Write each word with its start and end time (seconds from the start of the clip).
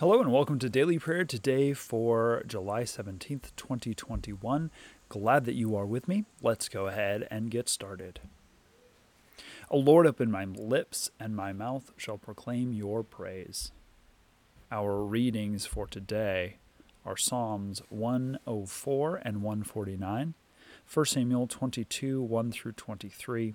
Hello 0.00 0.18
and 0.18 0.32
welcome 0.32 0.58
to 0.60 0.70
Daily 0.70 0.98
Prayer 0.98 1.26
today 1.26 1.74
for 1.74 2.42
July 2.46 2.84
17th, 2.84 3.54
2021. 3.54 4.70
Glad 5.10 5.44
that 5.44 5.56
you 5.56 5.76
are 5.76 5.84
with 5.84 6.08
me. 6.08 6.24
Let's 6.40 6.70
go 6.70 6.86
ahead 6.86 7.28
and 7.30 7.50
get 7.50 7.68
started. 7.68 8.18
O 9.70 9.76
Lord, 9.76 10.06
open 10.06 10.30
my 10.30 10.46
lips, 10.46 11.10
and 11.20 11.36
my 11.36 11.52
mouth 11.52 11.92
shall 11.98 12.16
proclaim 12.16 12.72
your 12.72 13.02
praise. 13.02 13.72
Our 14.72 15.04
readings 15.04 15.66
for 15.66 15.86
today 15.86 16.56
are 17.04 17.18
Psalms 17.18 17.82
104 17.90 19.16
and 19.16 19.42
149, 19.42 20.34
1 20.94 21.04
Samuel 21.04 21.46
22 21.46 22.22
1 22.22 22.52
through 22.52 22.72
23, 22.72 23.54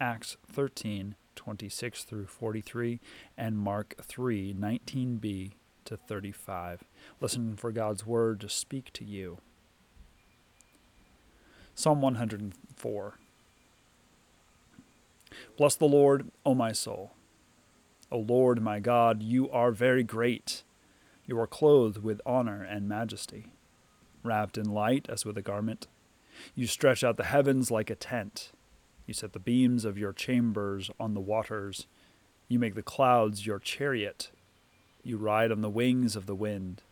Acts 0.00 0.36
13 0.50 1.14
26 1.36 2.02
through 2.02 2.26
43, 2.26 2.98
and 3.38 3.56
Mark 3.56 3.94
3 4.02 4.54
19b 4.54 5.52
to 5.86 5.96
35. 5.96 6.84
Listen 7.20 7.56
for 7.56 7.72
God's 7.72 8.06
word 8.06 8.40
to 8.40 8.48
speak 8.48 8.92
to 8.94 9.04
you. 9.04 9.38
Psalm 11.74 12.00
104 12.00 13.18
Bless 15.56 15.74
the 15.74 15.86
Lord, 15.86 16.30
O 16.46 16.54
my 16.54 16.72
soul. 16.72 17.12
O 18.10 18.18
Lord 18.18 18.62
my 18.62 18.80
God, 18.80 19.22
you 19.22 19.50
are 19.50 19.72
very 19.72 20.04
great. 20.04 20.62
You 21.26 21.38
are 21.40 21.46
clothed 21.46 21.98
with 21.98 22.20
honor 22.26 22.62
and 22.62 22.88
majesty, 22.88 23.46
wrapped 24.22 24.58
in 24.58 24.72
light 24.72 25.06
as 25.08 25.24
with 25.24 25.36
a 25.36 25.42
garment. 25.42 25.86
You 26.54 26.66
stretch 26.66 27.02
out 27.02 27.16
the 27.16 27.24
heavens 27.24 27.70
like 27.70 27.90
a 27.90 27.94
tent. 27.94 28.52
You 29.06 29.14
set 29.14 29.32
the 29.32 29.38
beams 29.38 29.84
of 29.84 29.98
your 29.98 30.12
chambers 30.12 30.90
on 31.00 31.14
the 31.14 31.20
waters. 31.20 31.86
You 32.48 32.58
make 32.58 32.74
the 32.74 32.82
clouds 32.82 33.46
your 33.46 33.58
chariot. 33.58 34.30
You 35.04 35.18
ride 35.18 35.52
on 35.52 35.60
the 35.60 35.68
wings 35.68 36.16
of 36.16 36.24
the 36.24 36.34
wind. 36.34 36.82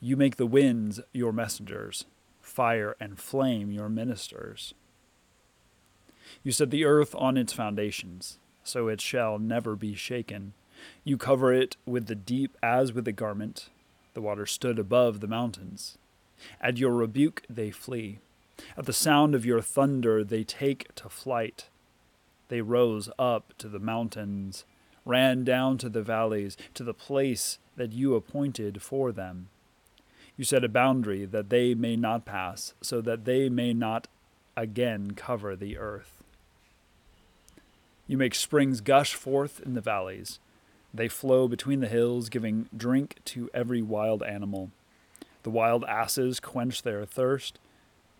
You 0.00 0.16
make 0.16 0.36
the 0.36 0.46
winds 0.46 0.98
your 1.12 1.32
messengers, 1.32 2.06
fire 2.40 2.96
and 2.98 3.18
flame 3.18 3.70
your 3.70 3.90
ministers. 3.90 4.72
You 6.42 6.52
set 6.52 6.70
the 6.70 6.86
earth 6.86 7.14
on 7.14 7.36
its 7.36 7.52
foundations, 7.52 8.38
so 8.64 8.88
it 8.88 9.00
shall 9.00 9.38
never 9.38 9.76
be 9.76 9.94
shaken. 9.94 10.54
You 11.04 11.18
cover 11.18 11.52
it 11.52 11.76
with 11.84 12.06
the 12.06 12.14
deep 12.14 12.56
as 12.62 12.94
with 12.94 13.06
a 13.06 13.12
garment. 13.12 13.68
The 14.14 14.22
water 14.22 14.46
stood 14.46 14.78
above 14.78 15.20
the 15.20 15.28
mountains. 15.28 15.98
At 16.62 16.78
your 16.78 16.92
rebuke 16.92 17.42
they 17.50 17.70
flee. 17.70 18.20
At 18.78 18.86
the 18.86 18.94
sound 18.94 19.34
of 19.34 19.44
your 19.44 19.60
thunder 19.60 20.24
they 20.24 20.44
take 20.44 20.94
to 20.94 21.10
flight. 21.10 21.68
They 22.48 22.62
rose 22.62 23.10
up 23.18 23.52
to 23.58 23.68
the 23.68 23.78
mountains 23.78 24.64
ran 25.04 25.44
down 25.44 25.78
to 25.78 25.88
the 25.88 26.02
valleys, 26.02 26.56
to 26.74 26.84
the 26.84 26.94
place 26.94 27.58
that 27.76 27.92
you 27.92 28.14
appointed 28.14 28.82
for 28.82 29.12
them. 29.12 29.48
You 30.36 30.44
set 30.44 30.64
a 30.64 30.68
boundary 30.68 31.26
that 31.26 31.50
they 31.50 31.74
may 31.74 31.96
not 31.96 32.24
pass, 32.24 32.74
so 32.80 33.00
that 33.02 33.24
they 33.24 33.48
may 33.48 33.72
not 33.72 34.08
again 34.56 35.12
cover 35.12 35.56
the 35.56 35.76
earth. 35.76 36.22
You 38.06 38.18
make 38.18 38.34
springs 38.34 38.80
gush 38.80 39.14
forth 39.14 39.60
in 39.60 39.74
the 39.74 39.80
valleys. 39.80 40.38
They 40.92 41.08
flow 41.08 41.46
between 41.46 41.80
the 41.80 41.88
hills, 41.88 42.28
giving 42.28 42.68
drink 42.76 43.16
to 43.26 43.48
every 43.54 43.82
wild 43.82 44.22
animal. 44.22 44.70
The 45.42 45.50
wild 45.50 45.84
asses 45.84 46.40
quench 46.40 46.82
their 46.82 47.04
thirst. 47.04 47.58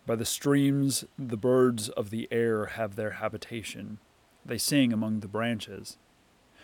By 0.07 0.15
the 0.15 0.25
streams, 0.25 1.05
the 1.19 1.37
birds 1.37 1.89
of 1.89 2.09
the 2.09 2.27
air 2.31 2.67
have 2.67 2.95
their 2.95 3.11
habitation. 3.11 3.99
They 4.45 4.57
sing 4.57 4.93
among 4.93 5.19
the 5.19 5.27
branches. 5.27 5.97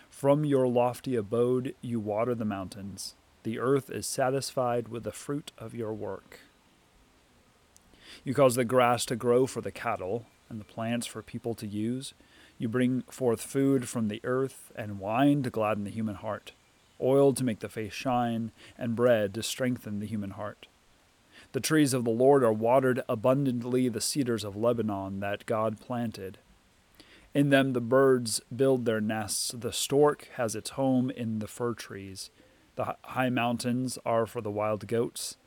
From 0.10 0.46
your 0.46 0.68
lofty 0.68 1.16
abode 1.16 1.76
you 1.82 2.00
water 2.00 2.34
the 2.34 2.46
mountains. 2.46 3.16
The 3.44 3.60
earth 3.60 3.90
is 3.90 4.08
satisfied 4.08 4.88
with 4.88 5.04
the 5.04 5.12
fruit 5.12 5.52
of 5.58 5.76
your 5.76 5.94
work. 5.94 6.40
You 8.24 8.34
cause 8.34 8.56
the 8.56 8.66
grass 8.66 9.06
to 9.06 9.16
grow 9.16 9.48
for 9.48 9.62
the 9.62 9.72
cattle, 9.72 10.26
and 10.50 10.60
the 10.60 10.66
plants 10.66 11.06
for 11.06 11.22
people 11.22 11.54
to 11.56 11.68
use. 11.68 12.14
You 12.58 12.68
bring 12.68 13.04
forth 13.04 13.42
food 13.42 13.88
from 13.88 14.08
the 14.08 14.22
earth, 14.24 14.72
and 14.76 15.00
wine 15.00 15.44
to 15.44 15.50
gladden 15.50 15.84
the 15.84 15.92
human 15.92 16.16
heart, 16.16 16.54
oil 17.02 17.34
to 17.34 17.44
make 17.44 17.60
the 17.60 17.70
face 17.70 17.94
shine, 17.94 18.52
and 18.78 18.96
bread 18.96 19.34
to 19.36 19.44
strengthen 19.44 20.00
the 20.00 20.08
human 20.08 20.32
heart. 20.32 20.68
The 21.52 21.60
trees 21.60 21.94
of 21.94 22.04
the 22.04 22.12
Lord 22.12 22.44
are 22.44 22.54
watered 22.54 23.02
abundantly, 23.08 23.88
the 23.88 24.02
cedars 24.02 24.44
of 24.44 24.56
Lebanon 24.56 25.20
that 25.20 25.46
God 25.46 25.80
planted. 25.80 26.40
In 27.34 27.50
them 27.50 27.74
the 27.74 27.82
birds 27.82 28.42
build 28.56 28.86
their 28.86 29.02
nests. 29.02 29.52
The 29.56 29.74
stork 29.74 30.30
has 30.36 30.56
its 30.56 30.72
home 30.72 31.10
in 31.10 31.40
the 31.40 31.48
fir 31.48 31.74
trees. 31.74 32.32
The 32.76 32.96
high 33.04 33.30
mountains 33.30 33.98
are 34.06 34.26
for 34.26 34.42
the 34.42 34.52
wild 34.52 34.88
goats. 34.88 35.38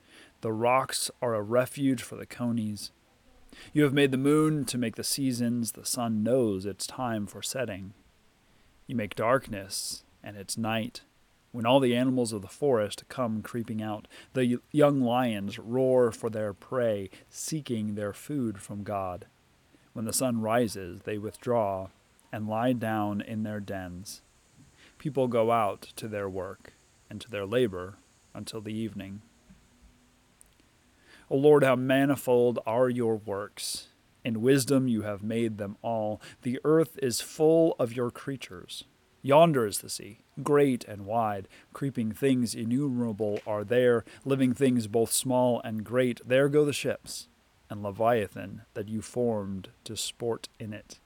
The 0.40 0.52
rocks 0.52 1.10
are 1.20 1.34
a 1.34 1.42
refuge 1.42 2.02
for 2.02 2.16
the 2.16 2.26
conies. 2.26 2.92
You 3.72 3.82
have 3.84 3.92
made 3.92 4.10
the 4.10 4.16
moon 4.16 4.64
to 4.66 4.78
make 4.78 4.96
the 4.96 5.04
seasons. 5.04 5.72
The 5.72 5.84
sun 5.84 6.22
knows 6.22 6.66
its 6.66 6.86
time 6.86 7.26
for 7.26 7.42
setting. 7.42 7.94
You 8.86 8.96
make 8.96 9.14
darkness 9.14 10.04
and 10.22 10.36
its 10.36 10.56
night. 10.56 11.02
When 11.52 11.66
all 11.66 11.80
the 11.80 11.96
animals 11.96 12.32
of 12.32 12.42
the 12.42 12.48
forest 12.48 13.04
come 13.08 13.42
creeping 13.42 13.82
out, 13.82 14.06
the 14.34 14.60
young 14.70 15.00
lions 15.00 15.58
roar 15.58 16.12
for 16.12 16.30
their 16.30 16.52
prey, 16.52 17.10
seeking 17.28 17.94
their 17.94 18.12
food 18.12 18.60
from 18.60 18.84
God. 18.84 19.26
When 19.92 20.04
the 20.04 20.12
sun 20.12 20.40
rises, 20.40 21.02
they 21.02 21.18
withdraw 21.18 21.88
and 22.32 22.48
lie 22.48 22.72
down 22.72 23.20
in 23.20 23.42
their 23.42 23.60
dens. 23.60 24.22
People 24.98 25.26
go 25.26 25.50
out 25.50 25.82
to 25.96 26.06
their 26.06 26.28
work 26.28 26.74
and 27.08 27.20
to 27.20 27.30
their 27.30 27.46
labor 27.46 27.96
until 28.32 28.60
the 28.60 28.74
evening. 28.74 29.22
O 31.28 31.36
Lord, 31.36 31.64
how 31.64 31.76
manifold 31.76 32.58
are 32.66 32.88
your 32.88 33.16
works! 33.16 33.88
In 34.22 34.42
wisdom 34.42 34.86
you 34.86 35.02
have 35.02 35.22
made 35.22 35.58
them 35.58 35.76
all. 35.80 36.20
The 36.42 36.60
earth 36.62 36.98
is 37.02 37.20
full 37.20 37.74
of 37.78 37.96
your 37.96 38.10
creatures. 38.10 38.84
Yonder 39.22 39.66
is 39.66 39.78
the 39.78 39.88
sea, 39.88 40.20
great 40.42 40.84
and 40.84 41.06
wide. 41.06 41.48
Creeping 41.72 42.12
things 42.12 42.54
innumerable 42.54 43.40
are 43.46 43.64
there, 43.64 44.04
living 44.24 44.52
things 44.52 44.86
both 44.86 45.10
small 45.10 45.60
and 45.64 45.84
great. 45.84 46.20
There 46.26 46.48
go 46.48 46.64
the 46.64 46.72
ships 46.72 47.28
and 47.70 47.82
Leviathan 47.82 48.62
that 48.74 48.88
you 48.88 49.00
formed 49.00 49.68
to 49.84 49.96
sport 49.96 50.48
in 50.58 50.72
it. 50.72 50.98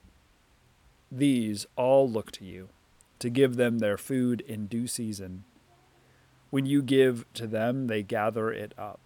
These 1.12 1.66
all 1.76 2.10
look 2.10 2.32
to 2.32 2.44
you, 2.44 2.70
to 3.18 3.28
give 3.30 3.56
them 3.56 3.78
their 3.78 3.98
food 3.98 4.40
in 4.40 4.66
due 4.66 4.86
season. 4.86 5.44
When 6.50 6.66
you 6.66 6.82
give 6.82 7.26
to 7.34 7.46
them, 7.46 7.86
they 7.86 8.02
gather 8.02 8.50
it 8.50 8.72
up. 8.78 8.98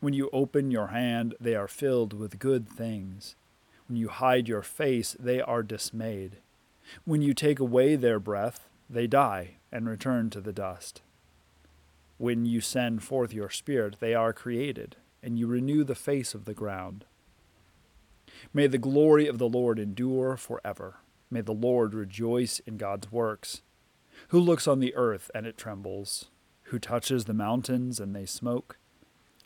When 0.00 0.14
you 0.14 0.30
open 0.32 0.70
your 0.70 0.88
hand, 0.88 1.34
they 1.40 1.54
are 1.54 1.68
filled 1.68 2.12
with 2.12 2.38
good 2.38 2.68
things. 2.68 3.34
When 3.88 3.96
you 3.96 4.08
hide 4.08 4.48
your 4.48 4.62
face, 4.62 5.16
they 5.18 5.40
are 5.40 5.62
dismayed. 5.62 6.36
When 7.04 7.20
you 7.22 7.34
take 7.34 7.58
away 7.58 7.96
their 7.96 8.20
breath, 8.20 8.68
they 8.88 9.06
die 9.06 9.56
and 9.72 9.88
return 9.88 10.30
to 10.30 10.40
the 10.40 10.52
dust. 10.52 11.02
When 12.18 12.46
you 12.46 12.60
send 12.60 13.02
forth 13.02 13.32
your 13.32 13.50
spirit, 13.50 13.96
they 13.98 14.14
are 14.14 14.32
created 14.32 14.96
and 15.24 15.38
you 15.38 15.46
renew 15.46 15.82
the 15.82 15.94
face 15.94 16.34
of 16.34 16.44
the 16.44 16.54
ground. 16.54 17.06
May 18.52 18.66
the 18.66 18.78
glory 18.78 19.26
of 19.26 19.38
the 19.38 19.48
Lord 19.48 19.78
endure 19.78 20.36
forever. 20.36 20.96
May 21.30 21.40
the 21.40 21.52
Lord 21.52 21.94
rejoice 21.94 22.60
in 22.60 22.76
God's 22.76 23.10
works. 23.10 23.62
Who 24.28 24.38
looks 24.38 24.68
on 24.68 24.80
the 24.80 24.94
earth 24.94 25.30
and 25.34 25.46
it 25.46 25.56
trembles? 25.56 26.26
Who 26.64 26.78
touches 26.78 27.24
the 27.24 27.34
mountains 27.34 27.98
and 27.98 28.14
they 28.14 28.26
smoke? 28.26 28.78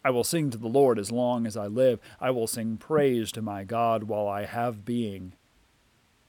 I 0.05 0.11
will 0.11 0.25
sing 0.25 0.51
to 0.51 0.59
the 0.59 0.69
Lord 0.69 0.99
as 0.99 1.13
long 1.13 1.47
as 1.47 1.57
I 1.57 1.67
live. 1.67 2.01
I 2.21 2.31
will 2.31 2.47
sing 2.47 2.77
praise 2.77 3.31
to 3.33 3.43
my 3.43 3.65
God 3.65 4.05
while 4.05 4.27
I 4.27 4.45
have 4.45 4.85
being. 4.85 5.35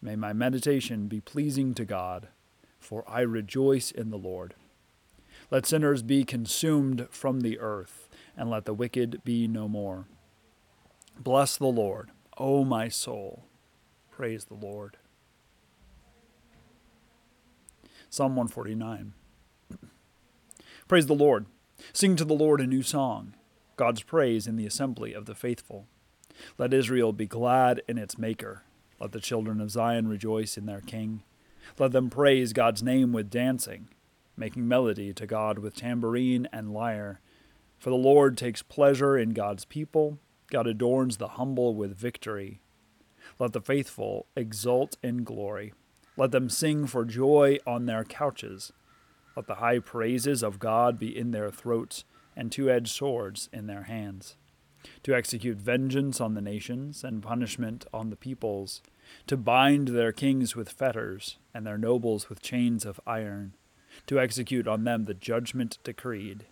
May 0.02 0.16
my 0.16 0.34
meditation 0.34 1.08
be 1.08 1.22
pleasing 1.22 1.74
to 1.76 1.86
God, 1.86 2.30
for 2.80 3.04
I 3.08 3.22
rejoice 3.22 3.92
in 3.92 4.12
the 4.12 4.18
Lord. 4.18 4.56
Let 5.52 5.66
sinners 5.66 6.04
be 6.04 6.24
consumed 6.24 7.08
from 7.10 7.42
the 7.42 7.60
earth 7.60 8.09
and 8.40 8.50
let 8.50 8.64
the 8.64 8.74
wicked 8.74 9.22
be 9.26 9.50
no 9.50 9.68
more. 9.68 10.08
Bless 11.20 11.58
the 11.58 11.68
Lord, 11.68 12.12
O 12.38 12.64
my 12.64 12.88
soul. 12.88 13.44
Praise 14.10 14.46
the 14.46 14.54
Lord. 14.54 14.96
Psalm 18.10 18.38
149. 18.38 19.12
Praise 20.88 21.06
the 21.06 21.14
Lord. 21.14 21.48
Sing 21.92 22.16
to 22.16 22.24
the 22.24 22.34
Lord 22.34 22.62
a 22.62 22.66
new 22.66 22.82
song, 22.82 23.36
God's 23.76 24.04
praise 24.04 24.48
in 24.48 24.56
the 24.56 24.66
assembly 24.66 25.14
of 25.14 25.26
the 25.26 25.36
faithful. 25.36 25.88
Let 26.58 26.74
Israel 26.74 27.12
be 27.12 27.28
glad 27.28 27.82
in 27.90 27.98
its 27.98 28.18
Maker. 28.18 28.64
Let 29.02 29.12
the 29.12 29.20
children 29.20 29.60
of 29.60 29.72
Zion 29.72 30.08
rejoice 30.08 30.58
in 30.58 30.66
their 30.66 30.82
King. 30.82 31.24
Let 31.78 31.92
them 31.92 32.10
praise 32.10 32.54
God's 32.54 32.82
name 32.82 33.12
with 33.12 33.30
dancing, 33.30 33.90
making 34.38 34.66
melody 34.66 35.14
to 35.14 35.28
God 35.28 35.60
with 35.60 35.76
tambourine 35.76 36.48
and 36.54 36.74
lyre 36.74 37.20
for 37.80 37.90
the 37.90 37.96
Lord 37.96 38.38
takes 38.38 38.62
pleasure 38.62 39.18
in 39.18 39.30
God's 39.32 39.66
people. 39.66 40.20
God 40.52 40.68
adorns 40.68 41.18
the 41.18 41.30
humble 41.30 41.74
with 41.74 41.98
victory. 41.98 42.60
Let 43.40 43.54
the 43.54 43.62
faithful 43.62 44.28
exult 44.36 44.98
in 45.02 45.24
glory. 45.24 45.74
Let 46.18 46.32
them 46.32 46.50
sing 46.50 46.86
for 46.88 47.06
joy 47.06 47.60
on 47.66 47.86
their 47.86 48.04
couches. 48.04 48.74
Let 49.36 49.48
the 49.48 49.56
high 49.56 49.80
praises 49.80 50.44
of 50.44 50.60
God 50.60 51.00
be 51.00 51.18
in 51.18 51.32
their 51.32 51.50
throats, 51.50 52.04
and 52.36 52.52
two 52.52 52.70
edged 52.70 52.92
swords 52.92 53.50
in 53.54 53.68
their 53.68 53.84
hands, 53.84 54.36
to 55.04 55.16
execute 55.16 55.58
vengeance 55.58 56.20
on 56.20 56.34
the 56.34 56.42
nations, 56.42 57.04
and 57.04 57.24
punishment 57.24 57.86
on 57.94 58.10
the 58.10 58.16
peoples, 58.18 58.82
to 59.28 59.38
bind 59.38 59.90
their 59.90 60.12
kings 60.12 60.56
with 60.56 60.70
fetters, 60.70 61.38
and 61.54 61.66
their 61.66 61.78
nobles 61.78 62.28
with 62.28 62.42
chains 62.42 62.86
of 62.86 63.00
iron, 63.08 63.56
to 64.08 64.20
execute 64.20 64.68
on 64.68 64.84
them 64.84 65.06
the 65.06 65.14
judgment 65.14 65.78
decreed. 65.84 66.46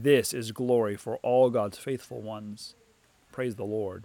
This 0.00 0.32
is 0.32 0.52
glory 0.52 0.94
for 0.94 1.16
all 1.24 1.50
God's 1.50 1.76
faithful 1.76 2.22
ones. 2.22 2.76
Praise 3.32 3.56
the 3.56 3.64
Lord. 3.64 4.04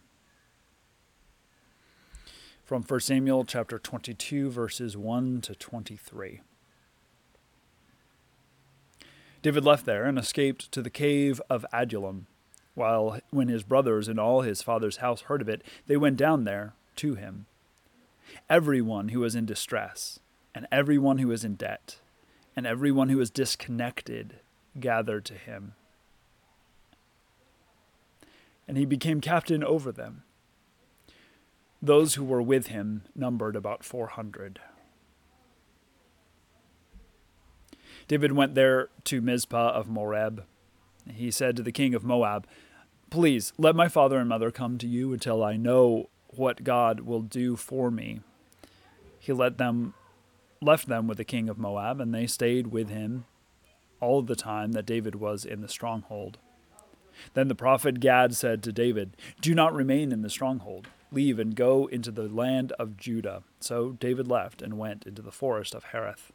From 2.65 2.81
1 2.81 2.99
Samuel 3.01 3.45
chapter 3.45 3.77
22 3.77 4.49
verses 4.49 4.97
1 4.97 5.41
to 5.41 5.53
23. 5.53 6.41
David 9.43 9.63
left 9.63 9.85
there 9.85 10.05
and 10.05 10.17
escaped 10.17 10.71
to 10.71 10.81
the 10.81 10.89
cave 10.89 11.39
of 11.47 11.63
Adullam. 11.71 12.25
While 12.73 13.19
when 13.29 13.47
his 13.49 13.61
brothers 13.61 14.07
and 14.07 14.19
all 14.19 14.41
his 14.41 14.63
father's 14.63 14.97
house 14.97 15.21
heard 15.21 15.43
of 15.43 15.49
it, 15.49 15.61
they 15.85 15.95
went 15.95 16.17
down 16.17 16.43
there 16.43 16.73
to 16.95 17.13
him. 17.13 17.45
Everyone 18.49 19.09
who 19.09 19.19
was 19.19 19.35
in 19.35 19.45
distress, 19.45 20.19
and 20.55 20.65
everyone 20.71 21.19
who 21.19 21.27
was 21.27 21.45
in 21.45 21.53
debt, 21.53 21.97
and 22.55 22.65
everyone 22.65 23.09
who 23.09 23.17
was 23.17 23.29
disconnected 23.29 24.39
gathered 24.79 25.25
to 25.25 25.35
him. 25.35 25.75
And 28.67 28.77
he 28.77 28.85
became 28.85 29.21
captain 29.21 29.63
over 29.63 29.91
them. 29.91 30.23
Those 31.81 32.15
who 32.15 32.23
were 32.23 32.41
with 32.41 32.67
him 32.67 33.03
numbered 33.15 33.55
about 33.55 33.83
four 33.83 34.07
hundred. 34.07 34.59
David 38.07 38.31
went 38.33 38.55
there 38.55 38.89
to 39.05 39.21
Mizpah 39.21 39.69
of 39.69 39.87
Moreb. 39.87 40.43
He 41.09 41.31
said 41.31 41.55
to 41.57 41.63
the 41.63 41.71
king 41.71 41.93
of 41.93 42.03
Moab, 42.03 42.47
Please 43.09 43.53
let 43.57 43.75
my 43.75 43.87
father 43.87 44.17
and 44.17 44.29
mother 44.29 44.51
come 44.51 44.77
to 44.77 44.87
you 44.87 45.13
until 45.13 45.43
I 45.43 45.55
know 45.55 46.09
what 46.29 46.63
God 46.63 47.01
will 47.01 47.21
do 47.21 47.55
for 47.55 47.91
me. 47.91 48.21
He 49.19 49.33
let 49.33 49.57
them 49.57 49.93
left 50.61 50.87
them 50.87 51.07
with 51.07 51.17
the 51.17 51.25
king 51.25 51.49
of 51.49 51.57
Moab, 51.57 51.99
and 51.99 52.13
they 52.13 52.25
stayed 52.25 52.67
with 52.67 52.89
him 52.89 53.25
all 53.99 54.21
the 54.21 54.35
time 54.35 54.71
that 54.71 54.85
David 54.85 55.15
was 55.15 55.45
in 55.45 55.61
the 55.61 55.67
stronghold. 55.67 56.37
Then 57.33 57.47
the 57.47 57.55
prophet 57.55 57.99
Gad 57.99 58.35
said 58.35 58.63
to 58.63 58.71
David, 58.71 59.15
Do 59.41 59.53
not 59.53 59.73
remain 59.73 60.11
in 60.11 60.21
the 60.21 60.29
stronghold. 60.29 60.87
Leave 61.11 61.39
and 61.39 61.55
go 61.55 61.87
into 61.87 62.11
the 62.11 62.27
land 62.27 62.71
of 62.73 62.97
Judah. 62.97 63.43
So 63.59 63.91
David 63.91 64.27
left 64.27 64.61
and 64.61 64.77
went 64.77 65.05
into 65.05 65.21
the 65.21 65.31
forest 65.31 65.75
of 65.75 65.85
Hereth. 65.85 66.31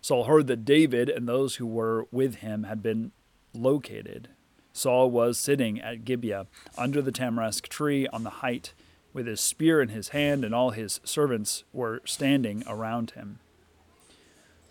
Saul 0.00 0.24
heard 0.24 0.46
that 0.46 0.64
David 0.64 1.08
and 1.08 1.28
those 1.28 1.56
who 1.56 1.66
were 1.66 2.06
with 2.10 2.36
him 2.36 2.64
had 2.64 2.82
been 2.82 3.12
located. 3.54 4.28
Saul 4.72 5.10
was 5.10 5.38
sitting 5.38 5.80
at 5.80 6.04
Gibeah 6.04 6.46
under 6.78 7.02
the 7.02 7.12
tamarisk 7.12 7.68
tree 7.68 8.06
on 8.08 8.22
the 8.22 8.30
height, 8.30 8.72
with 9.12 9.26
his 9.26 9.40
spear 9.40 9.82
in 9.82 9.90
his 9.90 10.08
hand, 10.08 10.44
and 10.44 10.54
all 10.54 10.70
his 10.70 11.00
servants 11.04 11.64
were 11.72 12.00
standing 12.04 12.64
around 12.66 13.10
him. 13.12 13.40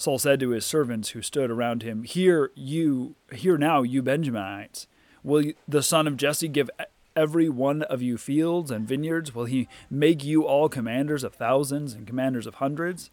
Saul 0.01 0.17
said 0.17 0.39
to 0.39 0.49
his 0.49 0.65
servants 0.65 1.09
who 1.09 1.21
stood 1.21 1.51
around 1.51 1.83
him, 1.83 2.01
"Hear 2.01 2.49
you, 2.55 3.13
hear 3.31 3.55
now, 3.55 3.83
you 3.83 4.01
Benjaminites. 4.01 4.87
Will 5.21 5.51
the 5.67 5.83
son 5.83 6.07
of 6.07 6.17
Jesse 6.17 6.47
give 6.47 6.71
every 7.15 7.49
one 7.49 7.83
of 7.83 8.01
you 8.01 8.17
fields 8.17 8.71
and 8.71 8.87
vineyards? 8.87 9.35
Will 9.35 9.45
he 9.45 9.67
make 9.91 10.23
you 10.23 10.43
all 10.43 10.69
commanders 10.69 11.23
of 11.23 11.35
thousands 11.35 11.93
and 11.93 12.07
commanders 12.07 12.47
of 12.47 12.55
hundreds?" 12.55 13.11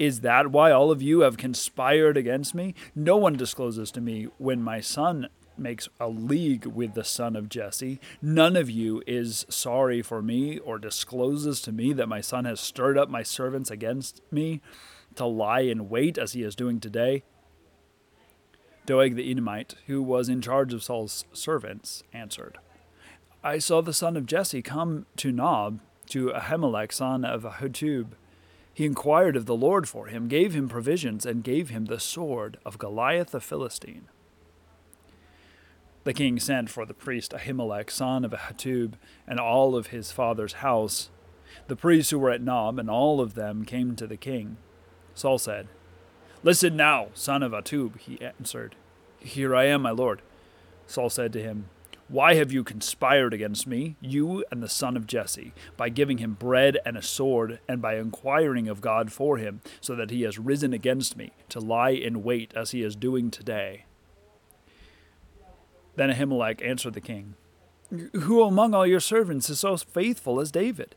Is 0.00 0.22
that 0.22 0.50
why 0.50 0.72
all 0.72 0.90
of 0.90 1.00
you 1.00 1.20
have 1.20 1.36
conspired 1.36 2.16
against 2.16 2.56
me? 2.56 2.74
No 2.92 3.16
one 3.16 3.34
discloses 3.34 3.92
to 3.92 4.00
me 4.00 4.26
when 4.38 4.60
my 4.60 4.80
son 4.80 5.28
makes 5.56 5.88
a 6.00 6.08
league 6.08 6.66
with 6.66 6.94
the 6.94 7.04
son 7.04 7.36
of 7.36 7.48
Jesse. 7.48 8.00
None 8.20 8.56
of 8.56 8.68
you 8.68 9.00
is 9.06 9.46
sorry 9.48 10.02
for 10.02 10.22
me 10.22 10.58
or 10.58 10.76
discloses 10.76 11.60
to 11.60 11.70
me 11.70 11.92
that 11.92 12.08
my 12.08 12.20
son 12.20 12.46
has 12.46 12.58
stirred 12.58 12.98
up 12.98 13.08
my 13.08 13.22
servants 13.22 13.70
against 13.70 14.20
me 14.32 14.60
to 15.16 15.26
lie 15.26 15.60
in 15.60 15.88
wait 15.88 16.18
as 16.18 16.32
he 16.32 16.42
is 16.42 16.54
doing 16.54 16.80
today. 16.80 17.22
Doeg 18.86 19.14
the 19.14 19.30
Edomite, 19.30 19.74
who 19.86 20.02
was 20.02 20.28
in 20.28 20.40
charge 20.40 20.72
of 20.72 20.82
Saul's 20.82 21.24
servants, 21.32 22.02
answered, 22.12 22.58
I 23.42 23.58
saw 23.58 23.80
the 23.80 23.92
son 23.92 24.16
of 24.16 24.26
Jesse 24.26 24.62
come 24.62 25.06
to 25.16 25.32
Nob, 25.32 25.80
to 26.08 26.30
Ahimelech, 26.30 26.92
son 26.92 27.24
of 27.24 27.44
Ahitub, 27.44 28.08
he 28.72 28.86
inquired 28.86 29.36
of 29.36 29.46
the 29.46 29.56
Lord 29.56 29.88
for 29.88 30.06
him, 30.06 30.28
gave 30.28 30.54
him 30.54 30.68
provisions, 30.68 31.26
and 31.26 31.44
gave 31.44 31.70
him 31.70 31.86
the 31.86 32.00
sword 32.00 32.58
of 32.64 32.78
Goliath 32.78 33.30
the 33.30 33.40
Philistine. 33.40 34.08
The 36.04 36.14
king 36.14 36.40
sent 36.40 36.70
for 36.70 36.86
the 36.86 36.94
priest 36.94 37.32
Ahimelech, 37.32 37.90
son 37.90 38.24
of 38.24 38.32
Ahitub, 38.32 38.94
and 39.26 39.38
all 39.38 39.76
of 39.76 39.88
his 39.88 40.12
father's 40.12 40.54
house. 40.54 41.10
The 41.66 41.76
priests 41.76 42.10
who 42.10 42.18
were 42.18 42.30
at 42.30 42.40
Nob, 42.40 42.78
and 42.78 42.88
all 42.88 43.20
of 43.20 43.34
them 43.34 43.64
came 43.64 43.96
to 43.96 44.06
the 44.06 44.16
king. 44.16 44.56
Saul 45.20 45.38
said, 45.38 45.68
Listen 46.42 46.76
now, 46.76 47.08
son 47.12 47.42
of 47.42 47.52
Ahitub, 47.52 47.98
he 47.98 48.18
answered. 48.22 48.74
Here 49.18 49.54
I 49.54 49.66
am, 49.66 49.82
my 49.82 49.90
lord. 49.90 50.22
Saul 50.86 51.10
said 51.10 51.30
to 51.34 51.42
him, 51.42 51.68
why 52.08 52.34
have 52.34 52.50
you 52.50 52.64
conspired 52.64 53.32
against 53.32 53.68
me, 53.68 53.94
you 54.00 54.44
and 54.50 54.60
the 54.60 54.68
son 54.68 54.96
of 54.96 55.06
Jesse, 55.06 55.52
by 55.76 55.90
giving 55.90 56.18
him 56.18 56.34
bread 56.34 56.76
and 56.84 56.96
a 56.96 57.02
sword, 57.02 57.60
and 57.68 57.80
by 57.80 57.98
inquiring 57.98 58.66
of 58.66 58.80
God 58.80 59.12
for 59.12 59.36
him, 59.36 59.60
so 59.80 59.94
that 59.94 60.10
he 60.10 60.22
has 60.22 60.36
risen 60.36 60.72
against 60.72 61.16
me, 61.16 61.30
to 61.50 61.60
lie 61.60 61.90
in 61.90 62.24
wait 62.24 62.52
as 62.56 62.72
he 62.72 62.82
is 62.82 62.96
doing 62.96 63.30
today? 63.30 63.84
Then 65.94 66.10
Ahimelech 66.10 66.66
answered 66.66 66.94
the 66.94 67.00
king, 67.00 67.36
Who 67.90 68.42
among 68.42 68.74
all 68.74 68.86
your 68.86 68.98
servants 68.98 69.48
is 69.48 69.60
so 69.60 69.76
faithful 69.76 70.40
as 70.40 70.50
David? 70.50 70.96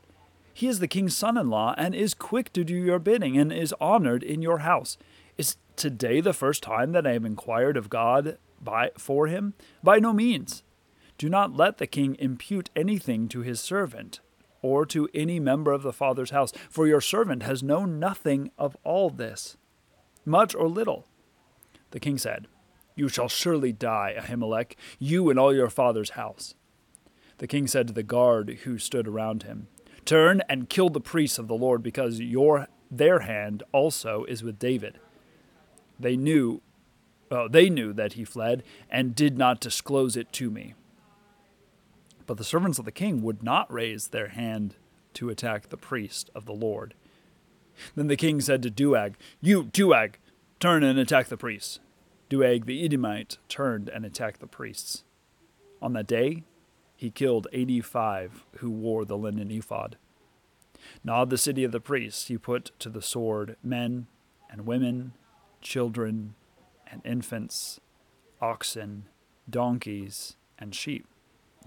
He 0.54 0.68
is 0.68 0.78
the 0.78 0.88
king's 0.88 1.16
son 1.16 1.36
in 1.36 1.50
law, 1.50 1.74
and 1.76 1.96
is 1.96 2.14
quick 2.14 2.52
to 2.52 2.62
do 2.62 2.76
your 2.76 3.00
bidding, 3.00 3.36
and 3.36 3.52
is 3.52 3.74
honored 3.80 4.22
in 4.22 4.40
your 4.40 4.58
house. 4.58 4.96
Is 5.36 5.56
today 5.74 6.20
the 6.20 6.32
first 6.32 6.62
time 6.62 6.92
that 6.92 7.06
I 7.06 7.12
have 7.12 7.24
inquired 7.24 7.76
of 7.76 7.90
God 7.90 8.38
by, 8.62 8.92
for 8.96 9.26
him? 9.26 9.54
By 9.82 9.98
no 9.98 10.12
means. 10.12 10.62
Do 11.18 11.28
not 11.28 11.56
let 11.56 11.78
the 11.78 11.88
king 11.88 12.16
impute 12.20 12.70
anything 12.76 13.26
to 13.28 13.40
his 13.40 13.60
servant, 13.60 14.20
or 14.62 14.86
to 14.86 15.08
any 15.12 15.40
member 15.40 15.72
of 15.72 15.82
the 15.82 15.92
father's 15.92 16.30
house, 16.30 16.52
for 16.70 16.86
your 16.86 17.00
servant 17.00 17.42
has 17.42 17.62
known 17.62 17.98
nothing 17.98 18.52
of 18.56 18.76
all 18.84 19.10
this, 19.10 19.56
much 20.24 20.54
or 20.54 20.68
little. 20.68 21.04
The 21.90 22.00
king 22.00 22.16
said, 22.16 22.46
You 22.94 23.08
shall 23.08 23.28
surely 23.28 23.72
die, 23.72 24.14
Ahimelech, 24.16 24.76
you 25.00 25.30
and 25.30 25.38
all 25.38 25.52
your 25.52 25.68
father's 25.68 26.10
house. 26.10 26.54
The 27.38 27.48
king 27.48 27.66
said 27.66 27.88
to 27.88 27.92
the 27.92 28.04
guard 28.04 28.60
who 28.62 28.78
stood 28.78 29.08
around 29.08 29.42
him, 29.42 29.66
Turn 30.04 30.42
and 30.48 30.68
kill 30.68 30.90
the 30.90 31.00
priests 31.00 31.38
of 31.38 31.48
the 31.48 31.54
Lord, 31.54 31.82
because 31.82 32.20
your 32.20 32.68
their 32.90 33.20
hand 33.20 33.62
also 33.72 34.24
is 34.24 34.42
with 34.42 34.58
David. 34.58 34.98
They 35.98 36.16
knew, 36.16 36.60
uh, 37.30 37.48
they 37.48 37.70
knew 37.70 37.92
that 37.92 38.14
he 38.14 38.24
fled, 38.24 38.62
and 38.90 39.14
did 39.14 39.38
not 39.38 39.60
disclose 39.60 40.16
it 40.16 40.32
to 40.34 40.50
me. 40.50 40.74
But 42.26 42.36
the 42.36 42.44
servants 42.44 42.78
of 42.78 42.84
the 42.84 42.92
king 42.92 43.22
would 43.22 43.42
not 43.42 43.72
raise 43.72 44.08
their 44.08 44.28
hand 44.28 44.76
to 45.14 45.30
attack 45.30 45.68
the 45.68 45.76
priest 45.76 46.30
of 46.34 46.46
the 46.46 46.52
Lord. 46.52 46.94
Then 47.94 48.06
the 48.06 48.16
king 48.16 48.40
said 48.40 48.62
to 48.62 48.70
Doeg, 48.70 49.14
You, 49.40 49.64
Doeg, 49.64 50.18
turn 50.60 50.82
and 50.82 50.98
attack 50.98 51.26
the 51.28 51.36
priests. 51.36 51.80
Doeg 52.28 52.66
the 52.66 52.84
Edomite 52.84 53.38
turned 53.48 53.88
and 53.88 54.04
attacked 54.04 54.40
the 54.40 54.46
priests. 54.46 55.04
On 55.82 55.92
that 55.92 56.06
day, 56.06 56.44
he 56.96 57.10
killed 57.10 57.46
85 57.52 58.44
who 58.58 58.70
wore 58.70 59.04
the 59.04 59.16
linen 59.16 59.50
ephod. 59.50 59.96
Nob 61.02 61.30
the 61.30 61.38
city 61.38 61.64
of 61.64 61.72
the 61.72 61.80
priests 61.80 62.28
he 62.28 62.38
put 62.38 62.70
to 62.78 62.88
the 62.88 63.02
sword 63.02 63.56
men 63.62 64.06
and 64.50 64.66
women, 64.66 65.12
children 65.60 66.34
and 66.86 67.02
infants, 67.04 67.80
oxen, 68.40 69.06
donkeys, 69.48 70.36
and 70.58 70.74
sheep 70.74 71.06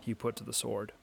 he 0.02 0.14
put 0.14 0.36
to 0.38 0.44
the 0.44 0.54
sword. 0.54 0.94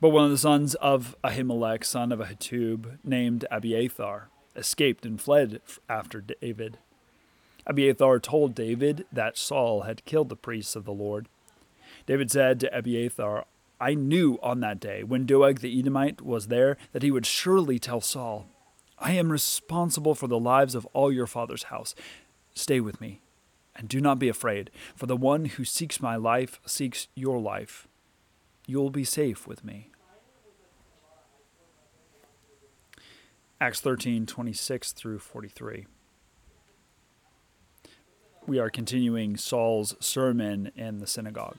But 0.00 0.10
one 0.10 0.26
of 0.26 0.30
the 0.30 0.38
sons 0.38 0.74
of 0.76 1.16
Ahimelech, 1.24 1.84
son 1.84 2.12
of 2.12 2.20
Ahitub, 2.20 2.98
named 3.02 3.44
Abiathar, 3.50 4.28
escaped 4.54 5.04
and 5.04 5.20
fled 5.20 5.60
after 5.88 6.20
David. 6.20 6.78
Abiathar 7.66 8.20
told 8.20 8.54
David 8.54 9.06
that 9.12 9.36
Saul 9.36 9.82
had 9.82 10.04
killed 10.04 10.28
the 10.28 10.36
priests 10.36 10.76
of 10.76 10.84
the 10.84 10.92
Lord. 10.92 11.28
David 12.08 12.30
said 12.30 12.58
to 12.60 12.74
Abiathar, 12.74 13.44
I 13.78 13.92
knew 13.92 14.38
on 14.42 14.60
that 14.60 14.80
day, 14.80 15.02
when 15.02 15.26
Doeg 15.26 15.60
the 15.60 15.78
Edomite 15.78 16.22
was 16.22 16.46
there, 16.46 16.78
that 16.92 17.02
he 17.02 17.10
would 17.10 17.26
surely 17.26 17.78
tell 17.78 18.00
Saul, 18.00 18.48
I 18.98 19.12
am 19.12 19.30
responsible 19.30 20.14
for 20.14 20.26
the 20.26 20.38
lives 20.38 20.74
of 20.74 20.86
all 20.94 21.12
your 21.12 21.26
father's 21.26 21.64
house. 21.64 21.94
Stay 22.54 22.80
with 22.80 22.98
me 22.98 23.20
and 23.76 23.90
do 23.90 24.00
not 24.00 24.18
be 24.18 24.30
afraid, 24.30 24.70
for 24.96 25.04
the 25.04 25.18
one 25.18 25.44
who 25.44 25.66
seeks 25.66 26.00
my 26.00 26.16
life 26.16 26.60
seeks 26.64 27.08
your 27.14 27.38
life. 27.38 27.86
You 28.66 28.78
will 28.78 28.88
be 28.88 29.04
safe 29.04 29.46
with 29.46 29.62
me. 29.62 29.90
Acts 33.60 33.80
13, 33.80 34.24
26 34.24 34.92
through 34.92 35.18
43. 35.18 35.86
we 38.48 38.58
are 38.58 38.70
continuing 38.70 39.36
Saul's 39.36 39.94
sermon 40.00 40.72
in 40.74 41.00
the 41.00 41.06
synagogue. 41.06 41.58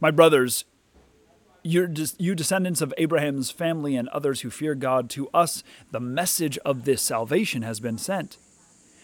My 0.00 0.10
brothers, 0.10 0.64
you 1.64 1.86
descendants 1.88 2.80
of 2.80 2.94
Abraham's 2.96 3.50
family 3.50 3.96
and 3.96 4.08
others 4.08 4.42
who 4.42 4.50
fear 4.50 4.74
God, 4.74 5.10
to 5.10 5.28
us 5.34 5.64
the 5.90 6.00
message 6.00 6.56
of 6.58 6.84
this 6.84 7.02
salvation 7.02 7.62
has 7.62 7.80
been 7.80 7.98
sent. 7.98 8.38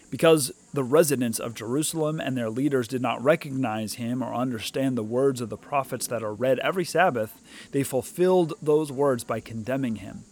Because 0.09 0.53
the 0.73 0.83
residents 0.83 1.39
of 1.39 1.55
Jerusalem 1.55 2.21
and 2.21 2.37
their 2.37 2.49
leaders 2.49 2.87
did 2.87 3.01
not 3.01 3.21
recognize 3.21 3.95
him 3.95 4.23
or 4.23 4.33
understand 4.33 4.97
the 4.97 5.03
words 5.03 5.41
of 5.41 5.49
the 5.49 5.57
prophets 5.57 6.07
that 6.07 6.23
are 6.23 6.33
read 6.33 6.59
every 6.59 6.85
Sabbath, 6.85 7.41
they 7.71 7.83
fulfilled 7.83 8.53
those 8.61 8.91
words 8.91 9.25
by 9.25 9.41
condemning 9.41 9.97
him. 9.97 10.23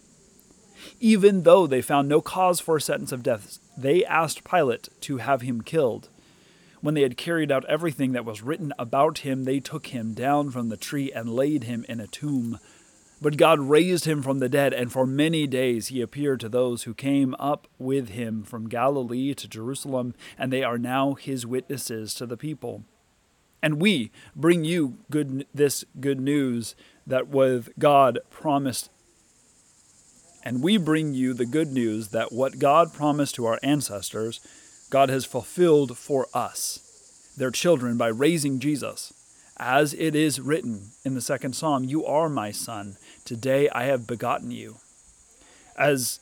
Even 1.00 1.44
though 1.44 1.68
they 1.68 1.82
found 1.82 2.08
no 2.08 2.22
cause 2.22 2.62
for 2.62 2.78
a 2.78 2.82
sentence 2.82 3.12
of 3.12 3.24
death, 3.24 3.60
they 3.78 4.06
asked 4.06 4.44
Pilate 4.44 4.88
to 5.02 5.18
have 5.18 5.42
him 5.42 5.62
killed. 5.62 6.10
When 6.84 6.96
they 6.96 7.04
had 7.04 7.16
carried 7.16 7.50
out 7.50 7.64
everything 7.70 8.12
that 8.12 8.26
was 8.26 8.42
written 8.42 8.74
about 8.78 9.20
him, 9.20 9.46
they 9.46 9.62
took 9.62 9.88
him 9.88 10.14
down 10.14 10.52
from 10.52 10.68
the 10.68 10.76
tree 10.76 11.14
and 11.14 11.30
laid 11.30 11.64
him 11.64 11.86
in 11.88 12.02
a 12.02 12.08
tomb. 12.08 12.60
But 13.22 13.38
God 13.38 13.62
raised 13.62 14.04
him 14.04 14.22
from 14.22 14.40
the 14.40 14.50
dead, 14.50 14.74
and 14.74 14.92
for 14.92 15.08
many 15.08 15.48
days 15.48 15.88
he 15.88 16.02
appeared 16.02 16.42
to 16.42 16.50
those 16.50 16.84
who 16.84 16.94
came 16.94 17.38
up 17.40 17.70
with 17.80 18.10
him 18.10 18.44
from 18.44 18.68
Galilee 18.68 19.34
to 19.34 19.48
Jerusalem, 19.48 20.14
and 20.38 20.52
they 20.52 20.62
are 20.62 20.78
now 20.78 21.14
his 21.14 21.46
witnesses 21.46 22.14
to 22.16 22.26
the 22.26 22.36
people. 22.36 22.84
And 23.62 23.82
we 23.82 24.12
bring 24.36 24.66
you 24.66 24.98
good 25.10 25.48
this 25.54 25.86
good 26.02 26.20
news 26.20 26.76
that 27.08 27.30
with 27.30 27.70
God 27.80 28.20
promised 28.30 28.90
and 30.46 30.62
we 30.62 30.76
bring 30.76 31.14
you 31.14 31.34
the 31.34 31.46
good 31.46 31.72
news 31.72 32.10
that 32.10 32.34
what 32.34 32.60
God 32.60 32.94
promised 32.94 33.36
to 33.36 33.46
our 33.46 33.60
ancestors, 33.64 34.42
God 34.94 35.10
has 35.10 35.26
fulfilled 35.26 35.98
for 35.98 36.28
us, 36.36 37.34
their 37.36 37.50
children, 37.50 37.98
by 37.98 38.10
raising 38.10 38.60
Jesus. 38.60 39.12
As 39.58 39.96
it 39.96 40.16
is 40.16 40.40
written 40.40 40.92
in 41.04 41.16
the 41.16 41.20
second 41.20 41.56
psalm, 41.56 41.84
You 41.84 42.06
are 42.06 42.30
my 42.30 42.52
son, 42.52 42.98
today 43.26 43.68
I 43.70 43.86
have 43.86 44.06
begotten 44.06 44.52
you. 44.52 44.76
As 45.76 46.20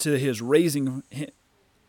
to 0.00 0.18
his 0.18 0.42
raising, 0.42 1.02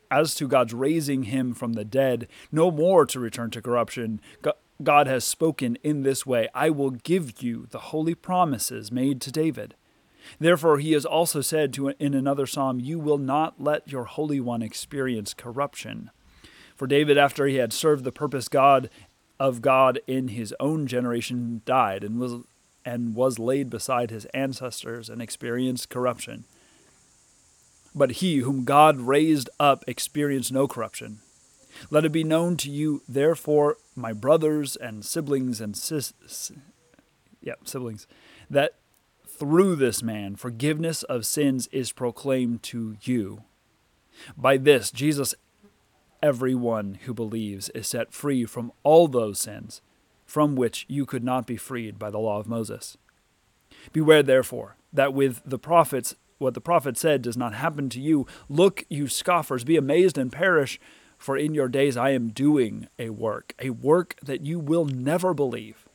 as 0.10 0.34
to 0.36 0.48
God's 0.48 0.74
raising 0.74 1.24
him 1.24 1.54
from 1.54 1.74
the 1.74 1.84
dead, 1.84 2.30
no 2.50 2.72
more 2.72 3.06
to 3.08 3.20
return 3.20 3.52
to 3.52 3.62
corruption, 3.62 4.22
God 4.82 5.08
has 5.08 5.26
spoken 5.26 5.78
in 5.84 6.04
this 6.04 6.26
way 6.26 6.48
I 6.56 6.70
will 6.70 6.92
give 6.92 7.44
you 7.44 7.68
the 7.72 7.80
holy 7.80 8.16
promises 8.16 8.90
made 8.90 9.20
to 9.20 9.34
David. 9.34 9.76
Therefore, 10.40 10.78
he 10.78 10.94
has 10.94 11.04
also 11.04 11.42
said 11.42 11.74
to 11.74 11.90
in 11.90 12.14
another 12.14 12.46
psalm, 12.46 12.80
You 12.80 13.00
will 13.00 13.18
not 13.18 13.62
let 13.62 13.92
your 13.92 14.06
Holy 14.06 14.40
One 14.40 14.62
experience 14.62 15.34
corruption. 15.34 16.10
For 16.82 16.88
David, 16.88 17.16
after 17.16 17.46
he 17.46 17.58
had 17.58 17.74
served 17.74 18.04
the 18.04 18.12
purpose 18.12 18.48
God 18.48 18.90
of 19.40 19.62
God 19.62 20.00
in 20.08 20.30
his 20.30 20.52
own 20.60 20.88
generation, 20.88 21.62
died 21.64 22.04
and 22.04 22.20
was 22.20 22.38
and 22.84 23.14
was 23.14 23.38
laid 23.38 23.70
beside 23.70 24.10
his 24.10 24.26
ancestors 24.34 25.08
and 25.08 25.22
experienced 25.22 25.92
corruption. 25.92 26.46
But 27.94 28.14
he 28.14 28.38
whom 28.38 28.66
God 28.66 28.98
raised 28.98 29.48
up 29.60 29.84
experienced 29.86 30.52
no 30.52 30.68
corruption. 30.68 31.20
Let 31.92 32.04
it 32.04 32.12
be 32.12 32.24
known 32.24 32.58
to 32.58 32.72
you, 32.72 33.04
therefore, 33.08 33.78
my 33.96 34.12
brothers 34.12 34.76
and 34.76 35.06
siblings 35.06 35.62
and 35.62 35.78
sis, 35.78 36.52
yeah, 37.44 37.54
siblings, 37.64 38.08
that 38.50 38.80
through 39.28 39.76
this 39.76 40.02
man, 40.02 40.36
forgiveness 40.36 41.04
of 41.04 41.28
sins 41.28 41.68
is 41.68 41.92
proclaimed 41.92 42.64
to 42.64 42.98
you. 43.04 43.44
By 44.36 44.58
this, 44.58 44.90
Jesus, 44.90 45.36
everyone 46.22 47.00
who 47.06 47.14
believes, 47.14 47.70
is 47.70 47.88
set 47.88 48.14
free 48.14 48.46
from 48.46 48.72
all 48.84 49.08
those 49.08 49.40
sins 49.40 49.82
from 50.32 50.56
which 50.56 50.86
you 50.88 51.06
could 51.06 51.26
not 51.26 51.46
be 51.46 51.58
freed 51.58 52.00
by 52.00 52.10
the 52.10 52.18
law 52.18 52.40
of 52.40 52.48
Moses. 52.48 52.98
Beware, 53.92 54.24
therefore, 54.24 54.78
that 54.94 55.14
with 55.14 55.42
the 55.46 55.60
prophets, 55.60 56.16
what 56.38 56.54
the 56.54 56.62
prophet 56.62 56.98
said 56.98 57.22
does 57.22 57.36
not 57.36 57.54
happen 57.54 57.90
to 57.90 58.00
you. 58.00 58.26
Look, 58.48 58.86
you 58.90 59.10
scoffers, 59.10 59.66
be 59.66 59.76
amazed 59.76 60.18
and 60.18 60.32
perish, 60.32 60.80
for 61.18 61.36
in 61.36 61.54
your 61.54 61.68
days 61.68 61.98
I 61.98 62.12
am 62.12 62.30
doing 62.30 62.88
a 62.98 63.10
work, 63.10 63.54
a 63.60 63.72
work 63.72 64.16
that 64.24 64.46
you 64.46 64.58
will 64.58 64.86
never 64.86 65.34
believe, 65.34 65.90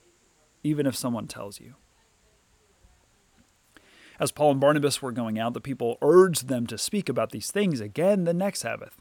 even 0.63 0.87
if 0.87 0.95
someone 0.95 1.29
tells 1.29 1.59
you. 1.59 1.77
As 4.21 4.33
Paul 4.33 4.53
and 4.53 4.61
Barnabas 4.61 5.01
were 5.01 5.13
going 5.13 5.39
out, 5.39 5.55
the 5.55 5.61
people 5.63 5.97
urged 6.03 6.49
them 6.49 6.67
to 6.67 6.77
speak 6.77 7.09
about 7.09 7.31
these 7.31 7.51
things 7.51 7.81
again 7.81 8.25
the 8.25 8.35
next 8.35 8.61
Sabbath. 8.61 9.01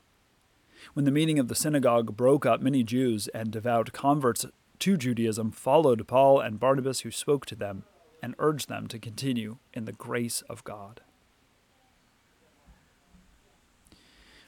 When 0.94 1.06
the 1.06 1.12
meeting 1.12 1.40
of 1.40 1.48
the 1.48 1.56
synagogue 1.56 2.16
broke 2.16 2.46
up, 2.46 2.62
many 2.62 2.84
Jews 2.84 3.28
and 3.30 3.52
devout 3.52 3.92
converts 3.94 4.46
to 4.80 4.98
Judaism 4.98 5.52
followed 5.52 6.08
Paul 6.08 6.40
and 6.40 6.60
Barnabas, 6.60 7.02
who 7.02 7.12
spoke 7.12 7.46
to 7.48 7.56
them 7.56 7.84
and 8.22 8.36
urged 8.40 8.70
them 8.70 8.88
to 8.88 9.00
continue 9.00 9.58
in 9.74 9.86
the 9.86 9.92
grace 9.92 10.42
of 10.50 10.64
God. 10.64 11.02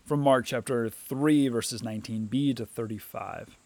From 0.05 0.21
Mark 0.21 0.45
chapter 0.45 0.89
3, 0.89 1.49
verses 1.49 1.81
19b 1.81 2.55
to 2.55 2.65
35. 2.65 3.57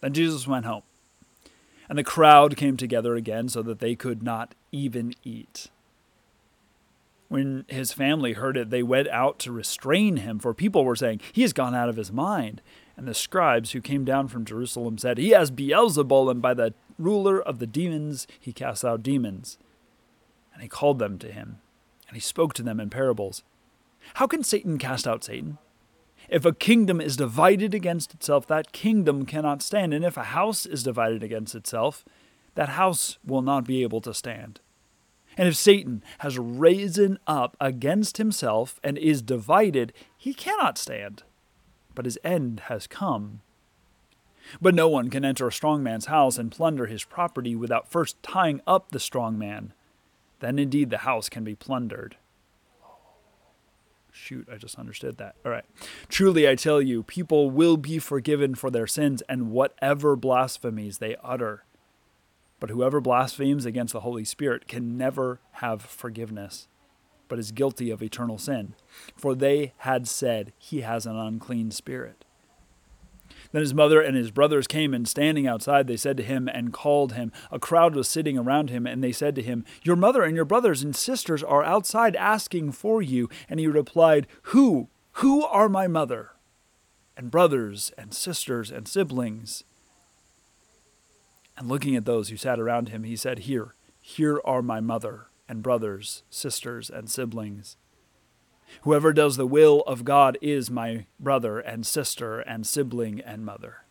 Then 0.00 0.12
Jesus 0.12 0.46
went 0.46 0.64
home 0.64 0.82
and 1.90 1.98
the 1.98 2.04
crowd 2.04 2.56
came 2.56 2.76
together 2.76 3.16
again 3.16 3.48
so 3.48 3.62
that 3.62 3.80
they 3.80 3.96
could 3.96 4.22
not 4.22 4.54
even 4.70 5.12
eat. 5.24 5.66
When 7.30 7.64
his 7.68 7.92
family 7.92 8.32
heard 8.32 8.56
it, 8.56 8.70
they 8.70 8.82
went 8.82 9.06
out 9.06 9.38
to 9.38 9.52
restrain 9.52 10.16
him, 10.16 10.40
for 10.40 10.52
people 10.52 10.84
were 10.84 10.96
saying, 10.96 11.20
He 11.32 11.42
has 11.42 11.52
gone 11.52 11.76
out 11.76 11.88
of 11.88 11.94
his 11.94 12.10
mind. 12.10 12.60
And 12.96 13.06
the 13.06 13.14
scribes 13.14 13.70
who 13.70 13.80
came 13.80 14.04
down 14.04 14.26
from 14.26 14.44
Jerusalem 14.44 14.98
said, 14.98 15.16
He 15.16 15.30
has 15.30 15.52
Beelzebul, 15.52 16.28
and 16.28 16.42
by 16.42 16.54
the 16.54 16.74
ruler 16.98 17.40
of 17.40 17.60
the 17.60 17.68
demons 17.68 18.26
he 18.40 18.52
casts 18.52 18.84
out 18.84 19.04
demons. 19.04 19.58
And 20.52 20.60
he 20.60 20.68
called 20.68 20.98
them 20.98 21.18
to 21.20 21.30
him, 21.30 21.60
and 22.08 22.16
he 22.16 22.20
spoke 22.20 22.52
to 22.54 22.64
them 22.64 22.80
in 22.80 22.90
parables. 22.90 23.44
How 24.14 24.26
can 24.26 24.42
Satan 24.42 24.76
cast 24.76 25.06
out 25.06 25.22
Satan? 25.22 25.58
If 26.28 26.44
a 26.44 26.52
kingdom 26.52 27.00
is 27.00 27.16
divided 27.16 27.74
against 27.74 28.12
itself, 28.12 28.44
that 28.48 28.72
kingdom 28.72 29.24
cannot 29.24 29.62
stand. 29.62 29.94
And 29.94 30.04
if 30.04 30.16
a 30.16 30.24
house 30.24 30.66
is 30.66 30.82
divided 30.82 31.22
against 31.22 31.54
itself, 31.54 32.04
that 32.56 32.70
house 32.70 33.18
will 33.24 33.42
not 33.42 33.66
be 33.66 33.84
able 33.84 34.00
to 34.00 34.12
stand. 34.12 34.58
And 35.36 35.48
if 35.48 35.56
Satan 35.56 36.02
has 36.18 36.38
risen 36.38 37.18
up 37.26 37.56
against 37.60 38.16
himself 38.16 38.80
and 38.82 38.98
is 38.98 39.22
divided, 39.22 39.92
he 40.16 40.34
cannot 40.34 40.76
stand, 40.76 41.22
but 41.94 42.04
his 42.04 42.18
end 42.24 42.60
has 42.66 42.86
come. 42.86 43.40
But 44.60 44.74
no 44.74 44.88
one 44.88 45.10
can 45.10 45.24
enter 45.24 45.46
a 45.46 45.52
strong 45.52 45.82
man's 45.82 46.06
house 46.06 46.38
and 46.38 46.50
plunder 46.50 46.86
his 46.86 47.04
property 47.04 47.54
without 47.54 47.90
first 47.90 48.20
tying 48.22 48.60
up 48.66 48.90
the 48.90 49.00
strong 49.00 49.38
man. 49.38 49.72
Then 50.40 50.58
indeed 50.58 50.90
the 50.90 50.98
house 50.98 51.28
can 51.28 51.44
be 51.44 51.54
plundered. 51.54 52.16
Shoot, 54.12 54.48
I 54.52 54.56
just 54.56 54.78
understood 54.78 55.18
that. 55.18 55.36
All 55.44 55.52
right. 55.52 55.64
Truly, 56.08 56.48
I 56.48 56.56
tell 56.56 56.82
you, 56.82 57.02
people 57.02 57.50
will 57.50 57.76
be 57.76 57.98
forgiven 57.98 58.54
for 58.54 58.70
their 58.70 58.86
sins 58.86 59.22
and 59.28 59.50
whatever 59.50 60.16
blasphemies 60.16 60.98
they 60.98 61.16
utter. 61.22 61.64
But 62.60 62.70
whoever 62.70 63.00
blasphemes 63.00 63.64
against 63.64 63.94
the 63.94 64.00
Holy 64.00 64.24
Spirit 64.24 64.68
can 64.68 64.98
never 64.98 65.40
have 65.52 65.82
forgiveness, 65.82 66.68
but 67.26 67.38
is 67.38 67.52
guilty 67.52 67.90
of 67.90 68.02
eternal 68.02 68.36
sin. 68.36 68.74
For 69.16 69.34
they 69.34 69.72
had 69.78 70.06
said, 70.06 70.52
He 70.58 70.82
has 70.82 71.06
an 71.06 71.16
unclean 71.16 71.70
spirit. 71.70 72.24
Then 73.52 73.62
his 73.62 73.74
mother 73.74 74.00
and 74.00 74.16
his 74.16 74.30
brothers 74.30 74.66
came, 74.66 74.92
and 74.92 75.08
standing 75.08 75.46
outside, 75.46 75.86
they 75.86 75.96
said 75.96 76.16
to 76.18 76.22
him 76.22 76.48
and 76.48 76.72
called 76.72 77.14
him. 77.14 77.32
A 77.50 77.58
crowd 77.58 77.94
was 77.94 78.08
sitting 78.08 78.38
around 78.38 78.70
him, 78.70 78.86
and 78.86 79.02
they 79.02 79.12
said 79.12 79.34
to 79.36 79.42
him, 79.42 79.64
Your 79.82 79.96
mother 79.96 80.22
and 80.22 80.36
your 80.36 80.44
brothers 80.44 80.82
and 80.82 80.94
sisters 80.94 81.42
are 81.42 81.64
outside 81.64 82.14
asking 82.16 82.72
for 82.72 83.02
you. 83.02 83.28
And 83.48 83.58
he 83.58 83.66
replied, 83.66 84.26
Who? 84.44 84.88
Who 85.14 85.44
are 85.44 85.68
my 85.68 85.88
mother? 85.88 86.32
And 87.16 87.30
brothers 87.30 87.92
and 87.98 88.14
sisters 88.14 88.70
and 88.70 88.86
siblings? 88.86 89.64
And 91.60 91.68
looking 91.68 91.94
at 91.94 92.06
those 92.06 92.30
who 92.30 92.38
sat 92.38 92.58
around 92.58 92.88
him, 92.88 93.04
he 93.04 93.16
said, 93.16 93.40
Here, 93.40 93.74
here 94.00 94.40
are 94.46 94.62
my 94.62 94.80
mother 94.80 95.26
and 95.46 95.62
brothers, 95.62 96.22
sisters, 96.30 96.88
and 96.88 97.10
siblings. 97.10 97.76
Whoever 98.80 99.12
does 99.12 99.36
the 99.36 99.46
will 99.46 99.82
of 99.82 100.06
God 100.06 100.38
is 100.40 100.70
my 100.70 101.04
brother 101.18 101.58
and 101.58 101.86
sister 101.86 102.40
and 102.40 102.66
sibling 102.66 103.20
and 103.20 103.44
mother. 103.44 103.84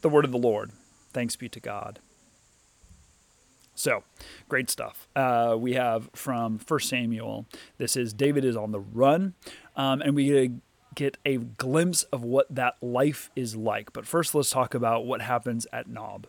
The 0.00 0.08
word 0.08 0.24
of 0.24 0.32
the 0.32 0.36
Lord. 0.36 0.72
Thanks 1.12 1.36
be 1.36 1.48
to 1.48 1.60
God. 1.60 2.00
So, 3.76 4.02
great 4.48 4.68
stuff. 4.68 5.06
Uh, 5.14 5.54
we 5.56 5.74
have 5.74 6.10
from 6.12 6.58
1 6.58 6.80
Samuel. 6.80 7.46
This 7.76 7.96
is 7.96 8.12
David 8.12 8.44
is 8.44 8.56
on 8.56 8.72
the 8.72 8.80
run, 8.80 9.34
um, 9.76 10.02
and 10.02 10.16
we 10.16 10.58
get 10.98 11.16
a 11.24 11.36
glimpse 11.36 12.02
of 12.04 12.24
what 12.24 12.52
that 12.52 12.74
life 12.82 13.30
is 13.36 13.54
like. 13.54 13.92
But 13.92 14.04
first, 14.04 14.34
let's 14.34 14.50
talk 14.50 14.74
about 14.74 15.06
what 15.06 15.22
happens 15.22 15.64
at 15.72 15.86
Nob. 15.86 16.26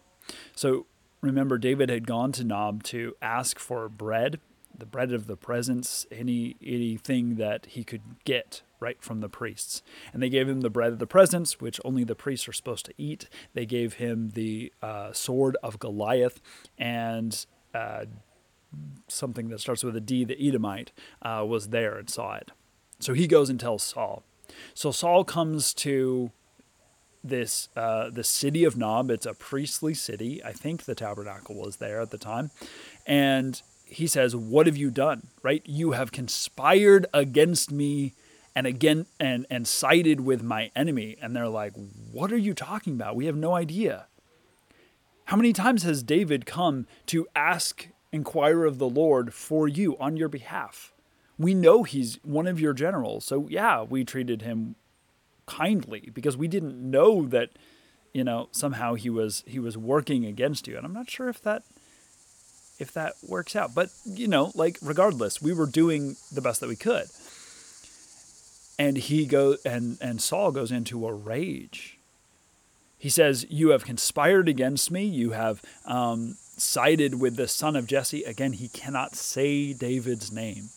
So, 0.56 0.86
remember 1.22 1.58
David 1.58 1.90
had 1.90 2.06
gone 2.06 2.32
to 2.34 2.44
Nob 2.44 2.84
to 2.84 3.16
ask 3.20 3.58
for 3.58 3.90
bread, 3.90 4.40
the 4.78 4.86
bread 4.86 5.12
of 5.12 5.26
the 5.26 5.36
presence, 5.36 6.06
any 6.12 6.56
anything 6.64 7.36
that 7.38 7.66
he 7.66 7.84
could 7.84 8.04
get 8.26 8.62
right 8.80 9.02
from 9.02 9.22
the 9.22 9.28
priests. 9.28 9.82
And 10.14 10.22
they 10.22 10.30
gave 10.30 10.48
him 10.48 10.62
the 10.62 10.70
bread 10.70 10.94
of 10.94 11.00
the 11.00 11.08
presence, 11.08 11.60
which 11.60 11.82
only 11.84 12.04
the 12.04 12.14
priests 12.14 12.48
are 12.48 12.54
supposed 12.54 12.86
to 12.86 12.94
eat. 12.96 13.28
They 13.56 13.66
gave 13.66 13.96
him 13.96 14.30
the 14.36 14.72
uh, 14.84 15.14
sword 15.14 15.58
of 15.64 15.80
Goliath 15.80 16.40
and 16.78 17.44
uh, 17.74 18.06
something 19.08 19.50
that 19.50 19.62
starts 19.62 19.84
with 19.84 19.96
a 19.96 20.02
D, 20.02 20.24
the 20.26 20.40
Edomite, 20.40 20.92
uh, 21.24 21.44
was 21.46 21.70
there 21.70 21.98
and 21.98 22.08
saw 22.08 22.36
it. 22.36 22.52
So 23.00 23.14
he 23.14 23.26
goes 23.26 23.50
and 23.50 23.60
tells 23.60 23.82
Saul. 23.82 24.24
So 24.74 24.92
Saul 24.92 25.24
comes 25.24 25.74
to 25.76 26.32
this 27.24 27.70
uh, 27.76 28.10
the 28.10 28.24
city 28.24 28.64
of 28.64 28.78
Nob. 28.78 29.12
It's 29.12 29.26
a 29.26 29.34
priestly 29.34 29.94
city. 29.94 30.44
I 30.44 30.54
think 30.54 30.84
the 30.84 30.96
tabernacle 30.96 31.56
was 31.56 31.78
there 31.78 32.02
at 32.02 32.12
the 32.12 32.18
time, 32.18 32.52
and 33.06 33.62
he 33.86 34.08
says, 34.08 34.36
"What 34.36 34.68
have 34.68 34.78
you 34.78 34.90
done? 34.92 35.28
Right? 35.44 35.62
You 35.66 35.92
have 35.92 36.12
conspired 36.12 37.06
against 37.14 37.72
me." 37.72 38.14
And 38.56 38.66
again, 38.66 39.06
and 39.20 39.46
and 39.50 39.68
sided 39.68 40.22
with 40.22 40.42
my 40.44 40.72
enemy, 40.76 41.18
and 41.22 41.36
they're 41.36 41.48
like, 41.50 41.74
"What 42.12 42.32
are 42.32 42.38
you 42.38 42.54
talking 42.54 42.94
about? 42.94 43.16
We 43.16 43.26
have 43.26 43.36
no 43.36 43.54
idea." 43.54 44.08
How 45.26 45.38
many 45.38 45.54
times 45.54 45.84
has 45.84 46.02
David 46.02 46.48
come 46.48 46.88
to 47.06 47.28
ask, 47.36 47.90
inquire 48.12 48.66
of 48.66 48.80
the 48.80 48.90
Lord 48.90 49.32
for 49.32 49.68
you 49.68 49.96
on 50.00 50.18
your 50.18 50.28
behalf? 50.28 50.92
We 51.40 51.56
know 51.56 51.84
he's 51.84 52.20
one 52.24 52.46
of 52.46 52.60
your 52.60 52.74
generals, 52.74 53.26
so 53.26 53.48
yeah, 53.50 53.82
we 53.82 54.04
treated 54.04 54.44
him 54.44 54.76
kindly 55.50 56.12
because 56.14 56.38
we 56.38 56.48
didn't 56.48 56.80
know 56.80 57.26
that 57.26 57.50
you 58.14 58.24
know 58.24 58.48
somehow 58.52 58.94
he 58.94 59.10
was 59.10 59.44
he 59.48 59.60
was 59.60 59.78
working 59.78 60.26
against 60.26 60.68
you. 60.68 60.78
And 60.78 60.86
i'm 60.86 60.94
not 60.94 61.10
sure 61.10 61.28
if 61.28 61.42
that 61.42 61.64
if 62.78 62.94
that 62.94 63.14
works 63.28 63.56
out. 63.56 63.74
But 63.74 63.90
you 64.06 64.28
know 64.28 64.52
like 64.56 64.78
regardless 64.82 65.42
we 65.42 65.54
were 65.54 65.66
doing 65.66 66.16
the 66.32 66.42
best 66.42 66.62
that 66.62 66.70
we 66.70 66.76
could. 66.76 67.08
And 68.78 68.98
he 68.98 69.26
go 69.26 69.58
and 69.66 69.98
and 70.02 70.22
saul 70.22 70.52
goes 70.52 70.72
into 70.72 71.08
a 71.08 71.14
rage. 71.14 71.98
He 72.98 73.10
says 73.10 73.46
you 73.50 73.70
have 73.70 73.86
conspired 73.86 74.48
against 74.48 74.92
me. 74.92 75.04
You 75.04 75.32
have 75.32 75.62
um, 75.86 76.36
sided 76.58 77.20
with 77.20 77.38
the 77.38 77.48
son 77.48 77.76
of 77.76 77.88
jesse. 77.88 78.24
Again 78.24 78.54
he 78.54 78.68
cannot 78.68 79.16
say 79.16 79.74
david's 79.74 80.32
name 80.32 80.70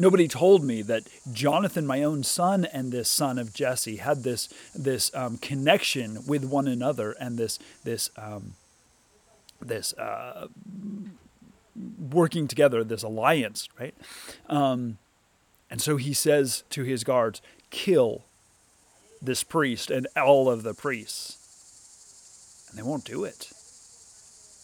Nobody 0.00 0.28
told 0.28 0.64
me 0.64 0.80
that 0.80 1.02
Jonathan, 1.30 1.86
my 1.86 2.02
own 2.02 2.22
son, 2.22 2.64
and 2.64 2.90
this 2.90 3.06
son 3.06 3.38
of 3.38 3.52
Jesse 3.52 3.96
had 3.96 4.22
this 4.22 4.48
this 4.74 5.14
um, 5.14 5.36
connection 5.36 6.26
with 6.26 6.42
one 6.42 6.66
another 6.66 7.12
and 7.20 7.36
this 7.36 7.58
this 7.84 8.08
um, 8.16 8.54
this 9.60 9.92
uh, 9.98 10.46
working 12.10 12.48
together, 12.48 12.82
this 12.82 13.02
alliance, 13.02 13.68
right? 13.78 13.94
Um, 14.48 14.96
and 15.70 15.82
so 15.82 15.98
he 15.98 16.14
says 16.14 16.64
to 16.70 16.82
his 16.82 17.04
guards, 17.04 17.42
"Kill 17.68 18.24
this 19.20 19.44
priest 19.44 19.90
and 19.90 20.06
all 20.16 20.48
of 20.48 20.62
the 20.62 20.72
priests," 20.72 21.36
and 22.70 22.78
they 22.78 22.82
won't 22.82 23.04
do 23.04 23.24
it. 23.24 23.52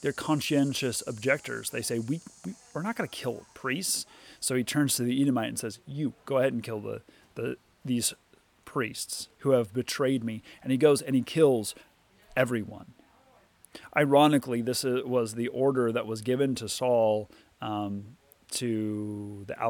They're 0.01 0.13
conscientious 0.13 1.03
objectors. 1.07 1.69
They 1.69 1.83
say, 1.83 1.99
"We, 1.99 2.23
we 2.47 2.55
we're 2.73 2.81
not 2.81 2.97
going 2.97 3.11
to 3.11 3.15
kill 3.15 3.45
priests." 3.53 4.07
So 4.47 4.55
he 4.55 4.63
turns 4.63 4.95
to 4.95 5.03
the 5.03 5.21
Edomite 5.21 5.49
and 5.49 5.59
says, 5.59 5.81
"You 5.87 6.13
go 6.25 6.39
ahead 6.39 6.53
and 6.53 6.63
kill 6.63 6.79
the 6.79 7.03
the 7.35 7.57
these 7.85 8.15
priests 8.65 9.29
who 9.39 9.51
have 9.51 9.75
betrayed 9.75 10.23
me." 10.23 10.41
And 10.63 10.71
he 10.71 10.79
goes 10.79 11.03
and 11.03 11.17
he 11.17 11.23
kills 11.23 11.75
everyone. 12.37 12.95
Ironically, 13.97 14.63
this 14.63 14.85
was 14.85 15.35
the 15.35 15.49
order 15.49 15.91
that 15.91 16.07
was 16.07 16.21
given 16.21 16.55
to 16.55 16.69
Saul 16.69 17.29
um, 17.61 18.19
to 18.53 19.45
the 19.49 19.61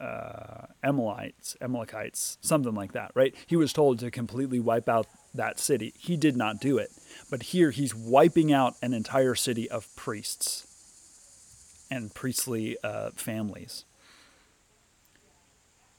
uh, 0.00 0.66
Amalekites, 0.82 1.56
Amalekites, 1.60 2.38
something 2.40 2.74
like 2.74 2.94
that, 2.94 3.12
right? 3.14 3.32
He 3.46 3.54
was 3.54 3.72
told 3.72 4.00
to 4.00 4.10
completely 4.10 4.58
wipe 4.58 4.88
out 4.88 5.06
that 5.34 5.60
city. 5.60 5.94
He 5.96 6.16
did 6.16 6.36
not 6.36 6.60
do 6.60 6.78
it. 6.78 6.90
But 7.30 7.44
here 7.44 7.70
he's 7.70 7.94
wiping 7.94 8.52
out 8.52 8.74
an 8.82 8.92
entire 8.92 9.36
city 9.36 9.70
of 9.70 9.86
priests 9.94 10.67
and 11.90 12.14
priestly 12.14 12.76
uh, 12.82 13.10
families. 13.14 13.84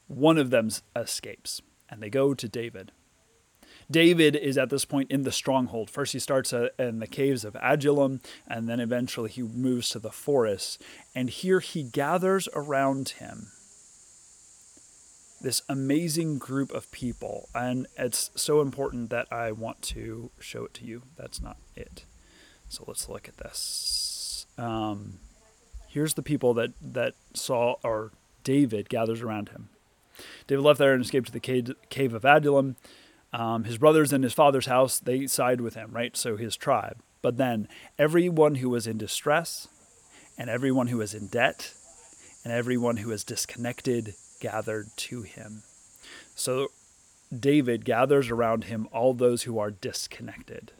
One 0.06 0.38
of 0.38 0.50
them 0.50 0.70
escapes, 0.96 1.62
and 1.88 2.02
they 2.02 2.10
go 2.10 2.34
to 2.34 2.48
David. 2.48 2.92
David 3.90 4.36
is 4.36 4.56
at 4.56 4.70
this 4.70 4.84
point 4.84 5.10
in 5.10 5.24
the 5.24 5.32
stronghold. 5.32 5.90
First, 5.90 6.12
he 6.12 6.18
starts 6.18 6.52
uh, 6.52 6.68
in 6.78 7.00
the 7.00 7.06
caves 7.06 7.44
of 7.44 7.56
Adullam, 7.60 8.20
and 8.46 8.68
then 8.68 8.78
eventually 8.78 9.30
he 9.30 9.42
moves 9.42 9.88
to 9.90 9.98
the 9.98 10.12
forest. 10.12 10.80
And 11.14 11.28
here 11.28 11.60
he 11.60 11.82
gathers 11.82 12.48
around 12.54 13.10
him 13.10 13.48
this 15.40 15.62
amazing 15.68 16.38
group 16.38 16.70
of 16.70 16.90
people. 16.92 17.48
And 17.54 17.86
it's 17.96 18.30
so 18.34 18.60
important 18.60 19.10
that 19.10 19.26
I 19.32 19.52
want 19.52 19.82
to 19.82 20.30
show 20.38 20.64
it 20.64 20.74
to 20.74 20.84
you. 20.84 21.02
That's 21.16 21.40
not 21.40 21.56
it. 21.74 22.04
So 22.68 22.84
let's 22.86 23.08
look 23.08 23.28
at 23.28 23.38
this. 23.38 24.46
Um, 24.58 25.18
here's 25.90 26.14
the 26.14 26.22
people 26.22 26.54
that 26.54 26.70
that 26.80 27.14
Saul 27.34 27.78
or 27.82 28.12
David 28.44 28.88
gathers 28.88 29.20
around 29.20 29.50
him. 29.50 29.68
David 30.46 30.62
left 30.62 30.78
there 30.78 30.92
and 30.94 31.02
escaped 31.02 31.26
to 31.26 31.32
the 31.32 31.40
cave, 31.40 31.70
cave 31.88 32.14
of 32.14 32.24
Adullam. 32.24 32.76
Um, 33.32 33.64
his 33.64 33.78
brothers 33.78 34.12
and 34.12 34.24
his 34.24 34.32
father's 34.32 34.66
house 34.66 34.98
they 34.98 35.26
side 35.26 35.60
with 35.60 35.74
him, 35.74 35.90
right? 35.92 36.16
So 36.16 36.36
his 36.36 36.56
tribe. 36.56 37.02
But 37.22 37.36
then 37.36 37.68
everyone 37.98 38.56
who 38.56 38.70
was 38.70 38.86
in 38.86 38.98
distress, 38.98 39.68
and 40.38 40.48
everyone 40.48 40.86
who 40.86 40.98
was 40.98 41.14
in 41.14 41.26
debt, 41.26 41.74
and 42.44 42.52
everyone 42.52 42.96
who 42.98 43.10
was 43.10 43.24
disconnected 43.24 44.14
gathered 44.40 44.86
to 44.96 45.22
him. 45.22 45.62
So 46.34 46.68
David 47.36 47.84
gathers 47.84 48.30
around 48.30 48.64
him 48.64 48.88
all 48.92 49.12
those 49.12 49.42
who 49.42 49.58
are 49.58 49.70
disconnected, 49.70 50.72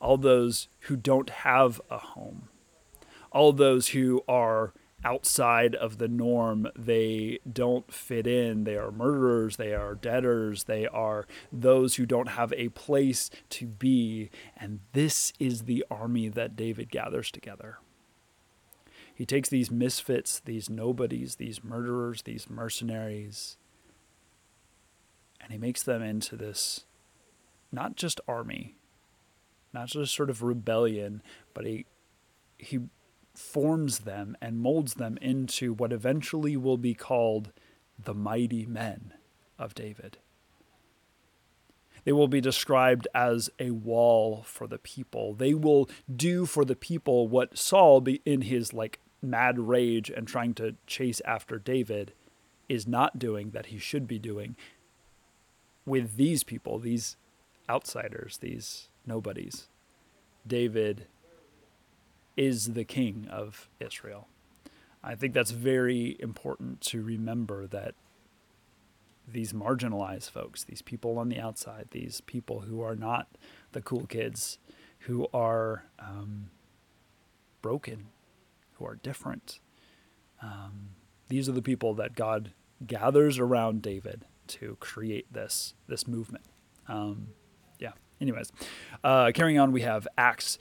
all 0.00 0.16
those 0.16 0.68
who 0.82 0.96
don't 0.96 1.30
have 1.30 1.80
a 1.90 1.98
home, 1.98 2.48
all 3.32 3.52
those 3.52 3.88
who 3.88 4.22
are 4.28 4.72
outside 5.04 5.74
of 5.74 5.98
the 5.98 6.08
norm. 6.08 6.68
They 6.76 7.40
don't 7.50 7.92
fit 7.92 8.26
in. 8.26 8.64
They 8.64 8.76
are 8.76 8.92
murderers. 8.92 9.56
They 9.56 9.74
are 9.74 9.94
debtors. 9.94 10.64
They 10.64 10.86
are 10.86 11.26
those 11.52 11.96
who 11.96 12.06
don't 12.06 12.28
have 12.30 12.52
a 12.52 12.68
place 12.70 13.30
to 13.50 13.66
be. 13.66 14.30
And 14.56 14.80
this 14.92 15.32
is 15.38 15.62
the 15.62 15.84
army 15.90 16.28
that 16.28 16.56
David 16.56 16.90
gathers 16.90 17.30
together. 17.30 17.78
He 19.14 19.26
takes 19.26 19.48
these 19.48 19.70
misfits, 19.70 20.40
these 20.40 20.70
nobodies, 20.70 21.36
these 21.36 21.62
murderers, 21.62 22.22
these 22.22 22.48
mercenaries, 22.48 23.56
and 25.40 25.52
he 25.52 25.58
makes 25.58 25.82
them 25.82 26.02
into 26.02 26.36
this 26.36 26.86
not 27.70 27.96
just 27.96 28.20
army, 28.28 28.76
not 29.72 29.88
just 29.88 30.14
sort 30.14 30.30
of 30.30 30.42
rebellion, 30.42 31.22
but 31.52 31.66
he 31.66 31.86
he 32.58 32.80
forms 33.34 34.00
them 34.00 34.36
and 34.40 34.60
molds 34.60 34.94
them 34.94 35.18
into 35.20 35.72
what 35.72 35.92
eventually 35.92 36.56
will 36.56 36.76
be 36.76 36.94
called 36.94 37.52
the 38.02 38.14
mighty 38.14 38.66
men 38.66 39.14
of 39.58 39.74
David. 39.74 40.18
They 42.04 42.12
will 42.12 42.28
be 42.28 42.40
described 42.40 43.06
as 43.14 43.48
a 43.58 43.70
wall 43.70 44.42
for 44.44 44.66
the 44.66 44.78
people. 44.78 45.34
They 45.34 45.54
will 45.54 45.88
do 46.14 46.46
for 46.46 46.64
the 46.64 46.74
people 46.76 47.28
what 47.28 47.56
Saul, 47.56 48.04
in 48.24 48.42
his 48.42 48.72
like 48.72 48.98
mad 49.22 49.58
rage 49.58 50.10
and 50.10 50.26
trying 50.26 50.54
to 50.54 50.74
chase 50.86 51.20
after 51.24 51.58
David, 51.58 52.12
is 52.68 52.88
not 52.88 53.18
doing 53.18 53.50
that 53.50 53.66
he 53.66 53.78
should 53.78 54.08
be 54.08 54.18
doing 54.18 54.56
with 55.86 56.16
these 56.16 56.42
people, 56.42 56.78
these 56.78 57.16
outsiders, 57.68 58.38
these 58.38 58.88
nobodies. 59.06 59.68
David 60.46 61.06
is 62.36 62.72
the 62.72 62.84
king 62.84 63.26
of 63.30 63.68
Israel. 63.80 64.28
I 65.04 65.14
think 65.14 65.34
that's 65.34 65.50
very 65.50 66.16
important 66.20 66.80
to 66.82 67.02
remember 67.02 67.66
that 67.66 67.94
these 69.26 69.52
marginalized 69.52 70.30
folks, 70.30 70.64
these 70.64 70.82
people 70.82 71.18
on 71.18 71.28
the 71.28 71.40
outside, 71.40 71.88
these 71.90 72.20
people 72.20 72.60
who 72.60 72.80
are 72.82 72.96
not 72.96 73.28
the 73.72 73.82
cool 73.82 74.06
kids, 74.06 74.58
who 75.00 75.26
are 75.32 75.84
um, 75.98 76.50
broken, 77.60 78.08
who 78.74 78.86
are 78.86 78.96
different, 78.96 79.60
um, 80.40 80.90
these 81.28 81.48
are 81.48 81.52
the 81.52 81.62
people 81.62 81.94
that 81.94 82.14
God 82.14 82.52
gathers 82.86 83.38
around 83.38 83.82
David 83.82 84.24
to 84.48 84.76
create 84.80 85.32
this 85.32 85.74
this 85.86 86.06
movement. 86.06 86.44
Um, 86.88 87.28
yeah. 87.78 87.92
Anyways, 88.20 88.52
uh, 89.02 89.32
carrying 89.34 89.58
on, 89.58 89.72
we 89.72 89.82
have 89.82 90.06
Acts 90.18 90.58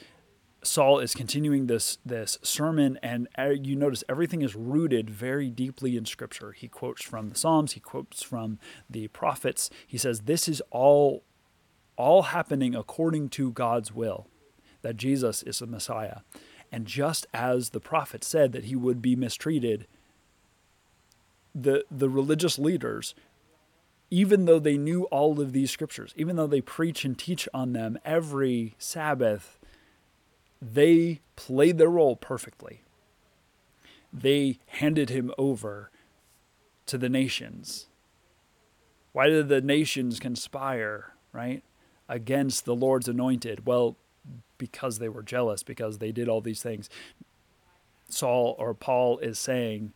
Saul 0.64 1.00
is 1.00 1.14
continuing 1.16 1.68
this 1.68 1.98
this 2.06 2.38
sermon, 2.44 3.00
and 3.02 3.28
you 3.38 3.76
notice 3.76 4.04
everything 4.08 4.42
is 4.42 4.56
rooted 4.56 5.10
very 5.10 5.50
deeply 5.50 5.98
in 5.98 6.06
Scripture. 6.06 6.52
He 6.52 6.68
quotes 6.68 7.04
from 7.04 7.30
the 7.30 7.36
Psalms, 7.36 7.74
he 7.74 7.80
quotes 7.80 8.22
from 8.24 8.60
the 8.90 9.08
prophets. 9.08 9.70
He 9.88 9.98
says, 9.98 10.22
"This 10.22 10.48
is 10.48 10.62
all 10.70 11.24
all 11.98 12.24
happening 12.24 12.76
according 12.76 13.30
to 13.30 13.52
God's 13.52 13.94
will. 13.94 14.28
that 14.82 14.98
Jesus 14.98 15.44
is 15.44 15.60
the 15.60 15.68
Messiah. 15.68 16.18
And 16.72 16.86
just 16.86 17.28
as 17.34 17.70
the 17.70 17.80
prophet 17.80 18.24
said 18.24 18.52
that 18.54 18.66
he 18.66 18.76
would 18.76 19.02
be 19.02 19.16
mistreated, 19.16 19.88
the, 21.54 21.84
the 21.92 22.10
religious 22.10 22.58
leaders, 22.58 23.14
even 24.10 24.46
though 24.46 24.60
they 24.60 24.78
knew 24.78 25.04
all 25.06 25.40
of 25.40 25.54
these 25.54 25.72
scriptures, 25.72 26.14
even 26.16 26.36
though 26.36 26.48
they 26.48 26.62
preach 26.62 27.04
and 27.06 27.18
teach 27.18 27.48
on 27.54 27.74
them 27.74 27.98
every 28.06 28.76
Sabbath, 28.78 29.60
they 30.62 31.22
played 31.36 31.78
their 31.78 31.90
role 31.90 32.16
perfectly. 32.16 32.84
They 34.14 34.60
handed 34.68 35.10
him 35.10 35.32
over 35.38 35.90
to 36.86 36.98
the 36.98 37.10
nations. 37.10 37.88
Why 39.14 39.28
did 39.28 39.50
the 39.50 39.62
nations 39.62 40.20
conspire, 40.20 41.14
right, 41.34 41.64
against 42.08 42.66
the 42.66 42.76
Lord's 42.76 43.08
anointed? 43.08 43.66
Well, 43.66 43.98
because 44.58 45.00
they 45.00 45.10
were 45.10 45.24
jealous, 45.24 45.64
because 45.64 45.98
they 45.98 46.12
did 46.12 46.30
all 46.30 46.42
these 46.42 46.62
things. 46.62 46.90
Saul 48.10 48.56
or 48.60 48.74
Paul 48.74 49.18
is 49.20 49.40
saying 49.40 49.94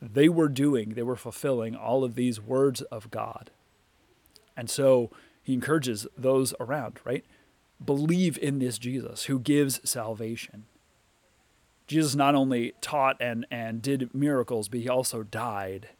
they 0.00 0.28
were 0.28 0.48
doing, 0.48 0.90
they 0.90 1.02
were 1.02 1.16
fulfilling 1.16 1.74
all 1.76 2.04
of 2.04 2.14
these 2.14 2.40
words 2.40 2.82
of 2.82 3.10
God. 3.10 3.50
And 4.56 4.68
so 4.68 5.10
he 5.42 5.54
encourages 5.54 6.06
those 6.16 6.54
around, 6.58 6.98
right? 7.04 7.24
Believe 7.84 8.38
in 8.38 8.58
this 8.58 8.78
Jesus 8.78 9.24
who 9.24 9.38
gives 9.38 9.88
salvation. 9.88 10.64
Jesus 11.86 12.14
not 12.14 12.34
only 12.34 12.72
taught 12.80 13.16
and, 13.20 13.46
and 13.50 13.80
did 13.80 14.14
miracles, 14.14 14.68
but 14.68 14.80
he 14.80 14.88
also 14.88 15.22
died 15.22 15.90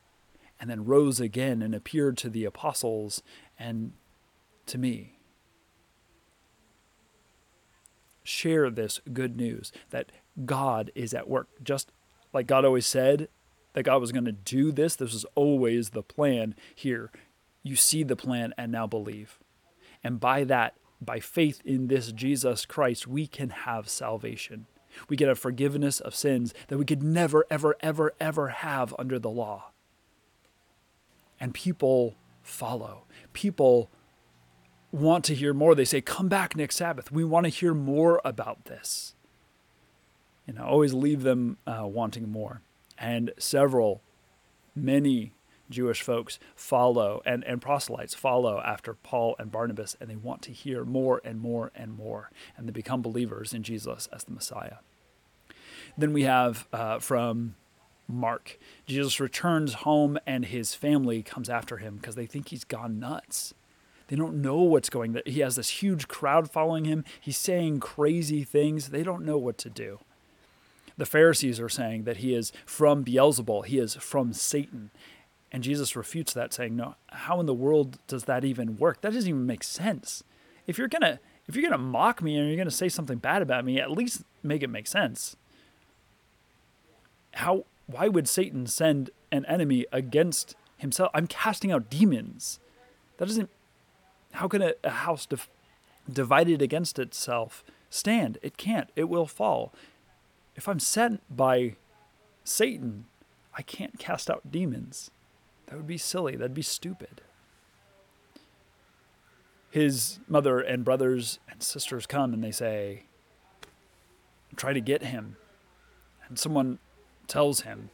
and 0.58 0.70
then 0.70 0.84
rose 0.84 1.20
again 1.20 1.62
and 1.62 1.74
appeared 1.74 2.16
to 2.18 2.30
the 2.30 2.44
apostles 2.44 3.22
and 3.58 3.92
to 4.66 4.78
me. 4.78 5.18
Share 8.24 8.70
this 8.70 9.00
good 9.12 9.36
news 9.36 9.70
that 9.90 10.10
God 10.44 10.90
is 10.94 11.14
at 11.14 11.28
work. 11.28 11.48
Just 11.62 11.92
like 12.32 12.46
God 12.46 12.64
always 12.64 12.86
said 12.86 13.28
that 13.74 13.84
God 13.84 14.00
was 14.00 14.12
going 14.12 14.24
to 14.24 14.32
do 14.32 14.72
this, 14.72 14.96
this 14.96 15.12
was 15.12 15.26
always 15.34 15.90
the 15.90 16.02
plan 16.02 16.54
here. 16.74 17.12
You 17.62 17.76
see 17.76 18.02
the 18.02 18.16
plan 18.16 18.52
and 18.56 18.72
now 18.72 18.86
believe. 18.86 19.38
And 20.02 20.18
by 20.18 20.44
that, 20.44 20.74
by 21.00 21.20
faith 21.20 21.60
in 21.64 21.88
this 21.88 22.12
Jesus 22.12 22.64
Christ, 22.66 23.06
we 23.06 23.26
can 23.26 23.50
have 23.50 23.88
salvation. 23.88 24.66
We 25.08 25.16
get 25.16 25.28
a 25.28 25.34
forgiveness 25.34 26.00
of 26.00 26.14
sins 26.14 26.54
that 26.68 26.78
we 26.78 26.84
could 26.84 27.02
never, 27.02 27.44
ever, 27.50 27.76
ever, 27.80 28.14
ever 28.18 28.48
have 28.48 28.94
under 28.98 29.18
the 29.18 29.30
law. 29.30 29.72
And 31.38 31.52
people 31.52 32.16
follow. 32.42 33.04
People 33.34 33.90
want 34.90 35.24
to 35.26 35.34
hear 35.34 35.52
more. 35.52 35.74
They 35.74 35.84
say, 35.84 36.00
Come 36.00 36.28
back 36.28 36.56
next 36.56 36.76
Sabbath. 36.76 37.12
We 37.12 37.24
want 37.24 37.44
to 37.44 37.50
hear 37.50 37.74
more 37.74 38.20
about 38.24 38.64
this. 38.64 39.14
And 40.46 40.58
I 40.58 40.64
always 40.64 40.94
leave 40.94 41.22
them 41.22 41.58
uh, 41.66 41.86
wanting 41.86 42.30
more. 42.30 42.62
And 42.96 43.32
several, 43.38 44.00
many 44.74 45.32
Jewish 45.70 46.02
folks 46.02 46.38
follow 46.54 47.22
and, 47.24 47.44
and 47.44 47.60
proselytes 47.60 48.14
follow 48.14 48.60
after 48.64 48.94
Paul 48.94 49.36
and 49.38 49.50
Barnabas, 49.50 49.96
and 50.00 50.08
they 50.08 50.16
want 50.16 50.42
to 50.42 50.52
hear 50.52 50.84
more 50.84 51.20
and 51.24 51.40
more 51.40 51.72
and 51.74 51.96
more, 51.96 52.30
and 52.56 52.66
they 52.68 52.72
become 52.72 53.02
believers 53.02 53.52
in 53.52 53.62
Jesus 53.62 54.08
as 54.12 54.24
the 54.24 54.32
Messiah. 54.32 54.76
Then 55.98 56.12
we 56.12 56.22
have 56.22 56.68
uh, 56.72 56.98
from 56.98 57.54
Mark 58.08 58.58
Jesus 58.86 59.18
returns 59.18 59.74
home, 59.74 60.18
and 60.26 60.44
his 60.44 60.74
family 60.74 61.22
comes 61.22 61.48
after 61.48 61.78
him 61.78 61.96
because 61.96 62.14
they 62.14 62.26
think 62.26 62.48
he's 62.48 62.64
gone 62.64 62.98
nuts. 62.98 63.54
They 64.08 64.16
don't 64.16 64.40
know 64.40 64.58
what's 64.58 64.90
going. 64.90 65.20
He 65.26 65.40
has 65.40 65.56
this 65.56 65.82
huge 65.82 66.06
crowd 66.06 66.50
following 66.50 66.84
him. 66.84 67.04
He's 67.20 67.36
saying 67.36 67.80
crazy 67.80 68.44
things. 68.44 68.90
They 68.90 69.02
don't 69.02 69.24
know 69.24 69.38
what 69.38 69.58
to 69.58 69.70
do. 69.70 69.98
The 70.96 71.06
Pharisees 71.06 71.60
are 71.60 71.68
saying 71.68 72.04
that 72.04 72.18
he 72.18 72.34
is 72.34 72.52
from 72.64 73.04
Beelzebul. 73.04 73.66
He 73.66 73.78
is 73.78 73.94
from 73.96 74.32
Satan. 74.32 74.90
And 75.56 75.64
Jesus 75.64 75.96
refutes 75.96 76.34
that, 76.34 76.52
saying, 76.52 76.76
"No, 76.76 76.96
how 77.08 77.40
in 77.40 77.46
the 77.46 77.54
world 77.54 77.98
does 78.08 78.24
that 78.24 78.44
even 78.44 78.76
work? 78.76 79.00
That 79.00 79.14
doesn't 79.14 79.26
even 79.26 79.46
make 79.46 79.64
sense. 79.64 80.22
If 80.66 80.76
you're 80.76 80.86
gonna 80.86 81.18
if 81.46 81.56
you're 81.56 81.62
gonna 81.62 81.82
mock 81.82 82.20
me 82.20 82.36
and 82.36 82.46
you're 82.46 82.58
gonna 82.58 82.70
say 82.70 82.90
something 82.90 83.16
bad 83.16 83.40
about 83.40 83.64
me, 83.64 83.80
at 83.80 83.90
least 83.90 84.22
make 84.42 84.62
it 84.62 84.68
make 84.68 84.86
sense. 84.86 85.34
How? 87.36 87.64
Why 87.86 88.06
would 88.06 88.28
Satan 88.28 88.66
send 88.66 89.08
an 89.32 89.46
enemy 89.46 89.86
against 89.92 90.56
himself? 90.76 91.10
I'm 91.14 91.26
casting 91.26 91.72
out 91.72 91.88
demons. 91.88 92.60
That 93.16 93.24
doesn't. 93.24 93.48
How 94.32 94.48
can 94.48 94.60
a, 94.60 94.74
a 94.84 94.90
house 94.90 95.24
dif- 95.24 95.48
divided 96.06 96.60
against 96.60 96.98
itself 96.98 97.64
stand? 97.88 98.36
It 98.42 98.58
can't. 98.58 98.90
It 98.94 99.04
will 99.04 99.26
fall. 99.26 99.72
If 100.54 100.68
I'm 100.68 100.80
sent 100.80 101.22
by 101.34 101.76
Satan, 102.44 103.06
I 103.56 103.62
can't 103.62 103.98
cast 103.98 104.28
out 104.28 104.52
demons. 104.52 105.10
That 105.66 105.76
would 105.76 105.86
be 105.86 105.98
silly. 105.98 106.36
That'd 106.36 106.54
be 106.54 106.62
stupid. 106.62 107.20
His 109.70 110.20
mother 110.28 110.60
and 110.60 110.84
brothers 110.84 111.38
and 111.50 111.62
sisters 111.62 112.06
come 112.06 112.32
and 112.32 112.42
they 112.42 112.52
say, 112.52 113.02
try 114.56 114.72
to 114.72 114.80
get 114.80 115.02
him. 115.02 115.36
And 116.28 116.38
someone 116.38 116.78
tells 117.28 117.60
him, 117.60 117.90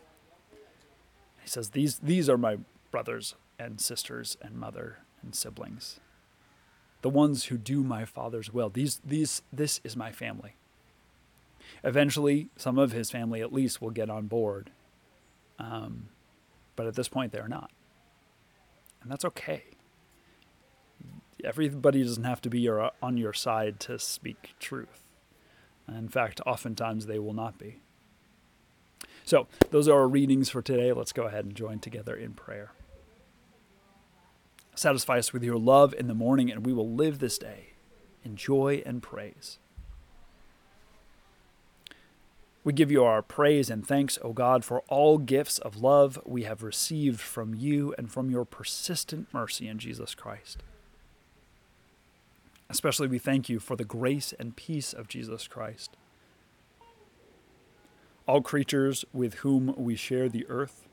he 1.42 1.48
says, 1.48 1.70
These, 1.70 1.98
these 1.98 2.28
are 2.28 2.38
my 2.38 2.58
brothers 2.90 3.35
and 3.58 3.80
sisters 3.80 4.37
and 4.40 4.54
mother 4.54 4.98
and 5.22 5.35
siblings. 5.35 6.00
The 7.02 7.11
ones 7.11 7.46
who 7.46 7.58
do 7.58 7.82
my 7.82 8.04
father's 8.04 8.52
will. 8.52 8.70
These, 8.70 9.00
these, 9.04 9.42
this 9.52 9.80
is 9.82 9.96
my 9.96 10.12
family. 10.12 10.54
Eventually, 11.82 12.48
some 12.56 12.78
of 12.78 12.92
his 12.92 13.11
family 13.11 13.40
at 13.40 13.52
least 13.52 13.82
will 13.82 13.90
get 13.90 14.08
on 14.08 14.28
board. 14.28 14.70
Um, 15.58 16.08
but 16.83 16.88
at 16.88 16.97
this 16.97 17.09
point, 17.09 17.31
they're 17.31 17.47
not. 17.47 17.71
And 19.03 19.12
that's 19.12 19.25
okay. 19.25 19.62
Everybody 21.45 22.03
doesn't 22.03 22.25
have 22.25 22.40
to 22.40 22.51
be 22.51 22.59
your, 22.59 22.90
on 23.01 23.16
your 23.16 23.33
side 23.33 23.79
to 23.81 24.01
speak 24.01 24.55
truth. 24.59 25.05
In 25.87 26.09
fact, 26.09 26.40
oftentimes 26.45 27.07
they 27.07 27.21
will 27.21 27.35
not 27.35 27.57
be. 27.57 27.77
So, 29.25 29.47
those 29.71 29.87
are 29.87 30.01
our 30.01 30.09
readings 30.09 30.51
for 30.51 30.61
today. 30.61 30.92
Let's 30.92 31.12
go 31.12 31.23
ahead 31.29 31.45
and 31.45 31.55
join 31.55 31.79
together 31.79 32.16
in 32.16 32.33
prayer. 32.33 32.73
Satisfy 34.75 35.18
us 35.18 35.33
with 35.33 35.45
your 35.45 35.59
love 35.59 35.95
in 35.97 36.09
the 36.09 36.14
morning, 36.14 36.51
and 36.51 36.66
we 36.66 36.73
will 36.73 36.90
live 36.90 37.21
this 37.21 37.38
day 37.38 37.75
in 38.25 38.35
joy 38.35 38.83
and 38.85 39.01
praise. 39.05 39.61
We 42.64 42.72
give 42.72 42.92
you 42.92 43.03
our 43.03 43.22
praise 43.22 43.70
and 43.70 43.85
thanks, 43.85 44.18
O 44.22 44.33
God, 44.33 44.64
for 44.64 44.83
all 44.83 45.18
gifts 45.18 45.59
of 45.59 45.83
love 45.83 46.20
we 46.25 46.44
have 46.44 46.62
received 46.62 47.20
from 47.20 47.55
you 47.55 47.92
and 47.98 48.11
from 48.11 48.31
your 48.31 48.44
persistent 48.44 49.27
mercy 49.33 49.66
in 49.66 49.79
Jesus 49.79 50.14
Christ. 50.14 50.62
Especially, 52.70 53.09
we 53.09 53.18
thank 53.18 53.48
you 53.48 53.59
for 53.59 53.75
the 53.75 53.85
grace 53.85 54.33
and 54.38 54.57
peace 54.57 54.92
of 54.92 55.09
Jesus 55.09 55.48
Christ. 55.48 55.96
All 58.29 58.40
creatures 58.40 59.05
with 59.12 59.35
whom 59.35 59.75
we 59.77 59.96
share 59.96 60.29
the 60.29 60.46
earth, 60.48 60.87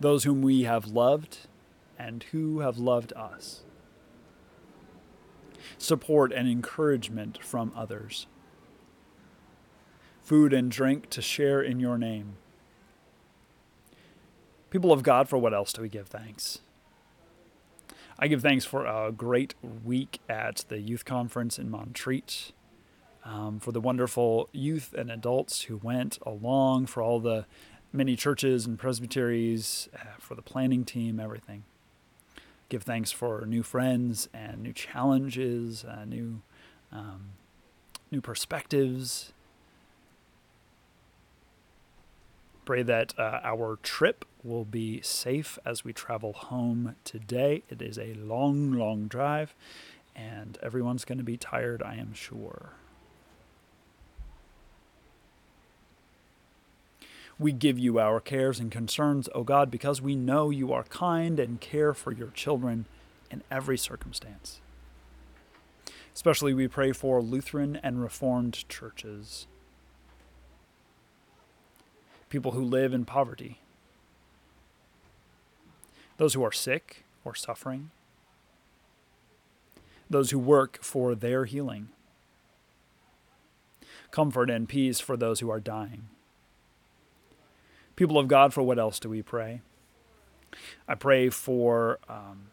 those 0.00 0.24
whom 0.24 0.40
we 0.40 0.62
have 0.62 0.86
loved 0.86 1.40
and 1.98 2.22
who 2.32 2.60
have 2.60 2.78
loved 2.78 3.12
us, 3.12 3.62
support 5.76 6.32
and 6.32 6.48
encouragement 6.48 7.44
from 7.44 7.72
others 7.76 8.26
food 10.22 10.52
and 10.52 10.70
drink 10.70 11.10
to 11.10 11.22
share 11.22 11.60
in 11.60 11.80
your 11.80 11.98
name. 11.98 12.34
People 14.70 14.92
of 14.92 15.02
God, 15.02 15.28
for 15.28 15.36
what 15.36 15.52
else 15.52 15.72
do 15.72 15.82
we 15.82 15.88
give 15.88 16.08
thanks? 16.08 16.60
I 18.18 18.28
give 18.28 18.40
thanks 18.40 18.64
for 18.64 18.86
a 18.86 19.10
great 19.10 19.54
week 19.84 20.20
at 20.28 20.64
the 20.68 20.78
youth 20.78 21.04
conference 21.04 21.58
in 21.58 21.70
Montreat, 21.70 22.52
um, 23.24 23.58
for 23.58 23.72
the 23.72 23.80
wonderful 23.80 24.48
youth 24.52 24.94
and 24.94 25.10
adults 25.10 25.62
who 25.62 25.78
went 25.78 26.18
along, 26.24 26.86
for 26.86 27.02
all 27.02 27.20
the 27.20 27.46
many 27.92 28.16
churches 28.16 28.64
and 28.64 28.78
presbyteries, 28.78 29.88
uh, 29.94 30.18
for 30.18 30.34
the 30.34 30.42
planning 30.42 30.84
team, 30.84 31.20
everything. 31.20 31.64
Give 32.68 32.82
thanks 32.82 33.12
for 33.12 33.44
new 33.44 33.62
friends 33.62 34.28
and 34.32 34.62
new 34.62 34.72
challenges, 34.72 35.84
uh, 35.84 36.04
new 36.04 36.42
um, 36.90 37.32
new 38.10 38.20
perspectives, 38.20 39.32
Pray 42.64 42.82
that 42.84 43.12
uh, 43.18 43.40
our 43.42 43.78
trip 43.82 44.24
will 44.44 44.64
be 44.64 45.00
safe 45.02 45.58
as 45.64 45.84
we 45.84 45.92
travel 45.92 46.32
home 46.32 46.94
today. 47.02 47.62
It 47.68 47.82
is 47.82 47.98
a 47.98 48.14
long, 48.14 48.72
long 48.72 49.08
drive, 49.08 49.54
and 50.14 50.58
everyone's 50.62 51.04
going 51.04 51.18
to 51.18 51.24
be 51.24 51.36
tired, 51.36 51.82
I 51.82 51.96
am 51.96 52.14
sure. 52.14 52.70
We 57.38 57.50
give 57.50 57.78
you 57.78 57.98
our 57.98 58.20
cares 58.20 58.60
and 58.60 58.70
concerns, 58.70 59.28
O 59.34 59.42
God, 59.42 59.68
because 59.68 60.00
we 60.00 60.14
know 60.14 60.50
you 60.50 60.72
are 60.72 60.84
kind 60.84 61.40
and 61.40 61.60
care 61.60 61.92
for 61.92 62.12
your 62.12 62.28
children 62.28 62.86
in 63.28 63.42
every 63.50 63.76
circumstance. 63.76 64.60
Especially 66.14 66.54
we 66.54 66.68
pray 66.68 66.92
for 66.92 67.20
Lutheran 67.20 67.76
and 67.82 68.00
Reformed 68.00 68.68
churches, 68.68 69.48
people 72.32 72.52
who 72.52 72.64
live 72.64 72.94
in 72.94 73.04
poverty, 73.04 73.60
those 76.16 76.32
who 76.32 76.42
are 76.42 76.50
sick 76.50 77.04
or 77.26 77.34
suffering, 77.34 77.90
those 80.08 80.30
who 80.30 80.38
work 80.38 80.78
for 80.80 81.14
their 81.14 81.44
healing, 81.44 81.90
comfort 84.10 84.48
and 84.48 84.66
peace 84.66 84.98
for 84.98 85.14
those 85.14 85.40
who 85.40 85.50
are 85.50 85.60
dying. 85.60 86.08
People 87.96 88.18
of 88.18 88.28
God, 88.28 88.54
for 88.54 88.62
what 88.62 88.78
else 88.78 88.98
do 88.98 89.10
we 89.10 89.20
pray? 89.20 89.60
I 90.88 90.94
pray 90.94 91.28
for 91.28 91.98
um, 92.08 92.46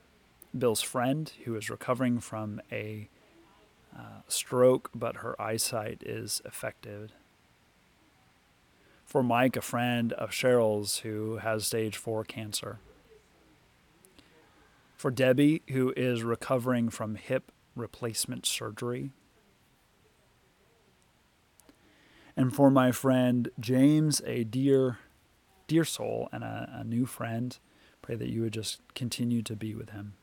Bill's 0.58 0.82
friend 0.82 1.32
who 1.46 1.56
is 1.56 1.70
recovering 1.70 2.20
from 2.20 2.60
a 2.70 3.08
uh, 3.98 4.24
stroke, 4.28 4.90
but 4.94 5.18
her 5.18 5.42
eyesight 5.42 6.04
is 6.06 6.42
affected. 6.44 7.14
For 9.10 9.24
Mike, 9.24 9.56
a 9.58 9.62
friend 9.62 10.14
of 10.14 10.30
Cheryl's 10.30 11.00
who 11.00 11.38
has 11.38 11.66
stage 11.66 11.98
four 11.98 12.24
cancer. 12.24 12.78
For 14.98 15.10
Debbie, 15.10 15.64
who 15.70 15.92
is 15.98 16.22
recovering 16.22 16.90
from 16.90 17.16
hip 17.16 17.52
replacement 17.76 18.46
surgery. 18.46 19.10
And 22.38 22.56
for 22.56 22.70
my 22.70 22.92
friend 22.92 23.50
James, 23.60 24.22
a 24.28 24.44
dear, 24.44 25.00
dear 25.66 25.86
soul 25.86 26.30
and 26.32 26.44
a, 26.44 26.70
a 26.72 26.84
new 26.84 27.08
friend, 27.08 27.58
pray 28.04 28.14
that 28.14 28.30
you 28.30 28.42
would 28.44 28.54
just 28.54 28.80
continue 28.94 29.42
to 29.42 29.56
be 29.56 29.74
with 29.74 29.90
him. 29.90 30.14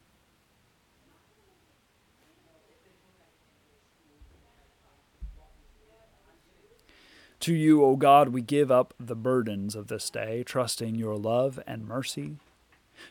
To 7.47 7.55
you, 7.55 7.85
O 7.85 7.95
God, 7.95 8.31
we 8.31 8.43
give 8.43 8.73
up 8.73 8.93
the 8.99 9.15
burdens 9.15 9.77
of 9.77 9.87
this 9.87 10.11
day, 10.11 10.43
trusting 10.43 10.97
your 10.97 11.17
love 11.17 11.61
and 11.65 11.87
mercy. 11.87 12.39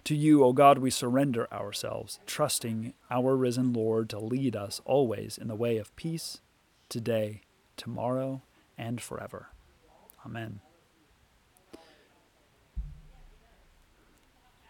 To 0.04 0.14
you, 0.14 0.44
O 0.44 0.52
God, 0.52 0.78
we 0.78 0.90
surrender 0.90 1.48
ourselves, 1.54 2.20
trusting 2.26 2.94
our 3.10 3.38
risen 3.38 3.72
Lord 3.72 4.10
to 4.10 4.20
lead 4.20 4.54
us 4.54 4.82
always 4.84 5.38
in 5.38 5.48
the 5.48 5.56
way 5.56 5.78
of 5.78 5.96
peace, 5.96 6.42
today, 6.90 7.44
tomorrow, 7.78 8.42
and 8.78 9.00
forever. 9.00 9.52
Amen. 10.26 10.60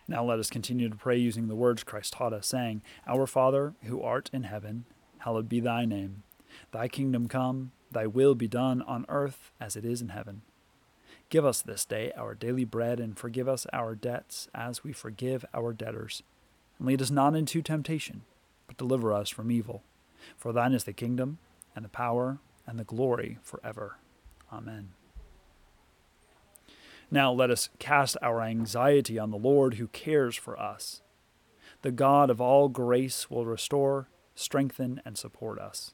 Now 0.08 0.23
let 0.23 0.38
us 0.38 0.51
continue 0.51 0.89
to 0.89 0.95
pray 0.95 1.17
using 1.17 1.47
the 1.47 1.56
words 1.56 1.84
Christ 1.84 2.13
taught 2.13 2.34
us, 2.34 2.45
saying, 2.45 2.84
Our 3.08 3.25
Father, 3.25 3.73
who 3.86 4.04
art 4.04 4.30
in 4.32 4.43
heaven, 4.43 4.86
hallowed 5.17 5.49
be 5.49 5.60
thy 5.60 5.86
name. 5.86 6.21
Thy 6.72 6.88
kingdom 6.88 7.28
come. 7.28 7.72
Thy 7.91 8.08
will 8.08 8.36
be 8.36 8.48
done 8.48 8.82
on 8.82 9.06
earth 9.10 9.52
as 9.60 9.76
it 9.76 9.86
is 9.86 10.02
in 10.02 10.10
heaven. 10.10 10.41
Give 11.30 11.46
us 11.46 11.62
this 11.62 11.86
day 11.86 12.12
our 12.18 12.36
daily 12.36 12.65
bread, 12.65 13.00
and 13.00 13.18
forgive 13.18 13.48
us 13.48 13.65
our 13.74 13.96
debts 13.96 14.48
as 14.54 14.84
we 14.84 14.94
forgive 14.94 15.46
our 15.54 15.74
debtors. 15.74 16.24
And 16.78 16.88
lead 16.88 17.02
us 17.02 17.10
not 17.10 17.36
into 17.36 17.62
temptation, 17.62 18.22
but 18.68 18.78
deliver 18.78 19.12
us 19.13 19.30
from 19.30 19.52
evil. 19.52 19.84
For 20.38 20.54
thine 20.54 20.74
is 20.74 20.84
the 20.84 20.94
kingdom, 20.94 21.39
and 21.76 21.84
the 21.84 21.89
power, 21.89 22.39
and 22.68 22.78
the 22.78 22.84
glory 22.84 23.39
forever. 23.41 23.98
Amen. 24.52 24.89
Now 27.12 27.32
let 27.32 27.52
us 27.52 27.70
cast 27.80 28.18
our 28.22 28.41
anxiety 28.41 29.20
on 29.20 29.32
the 29.32 29.38
Lord 29.38 29.76
who 29.76 29.88
cares 29.88 30.36
for 30.36 30.60
us. 30.60 31.02
The 31.82 31.91
God 31.91 32.30
of 32.30 32.41
all 32.41 32.68
grace 32.68 33.30
will 33.30 33.46
restore, 33.46 34.10
strengthen, 34.34 35.02
and 35.06 35.18
support 35.18 35.60
us. 35.60 35.94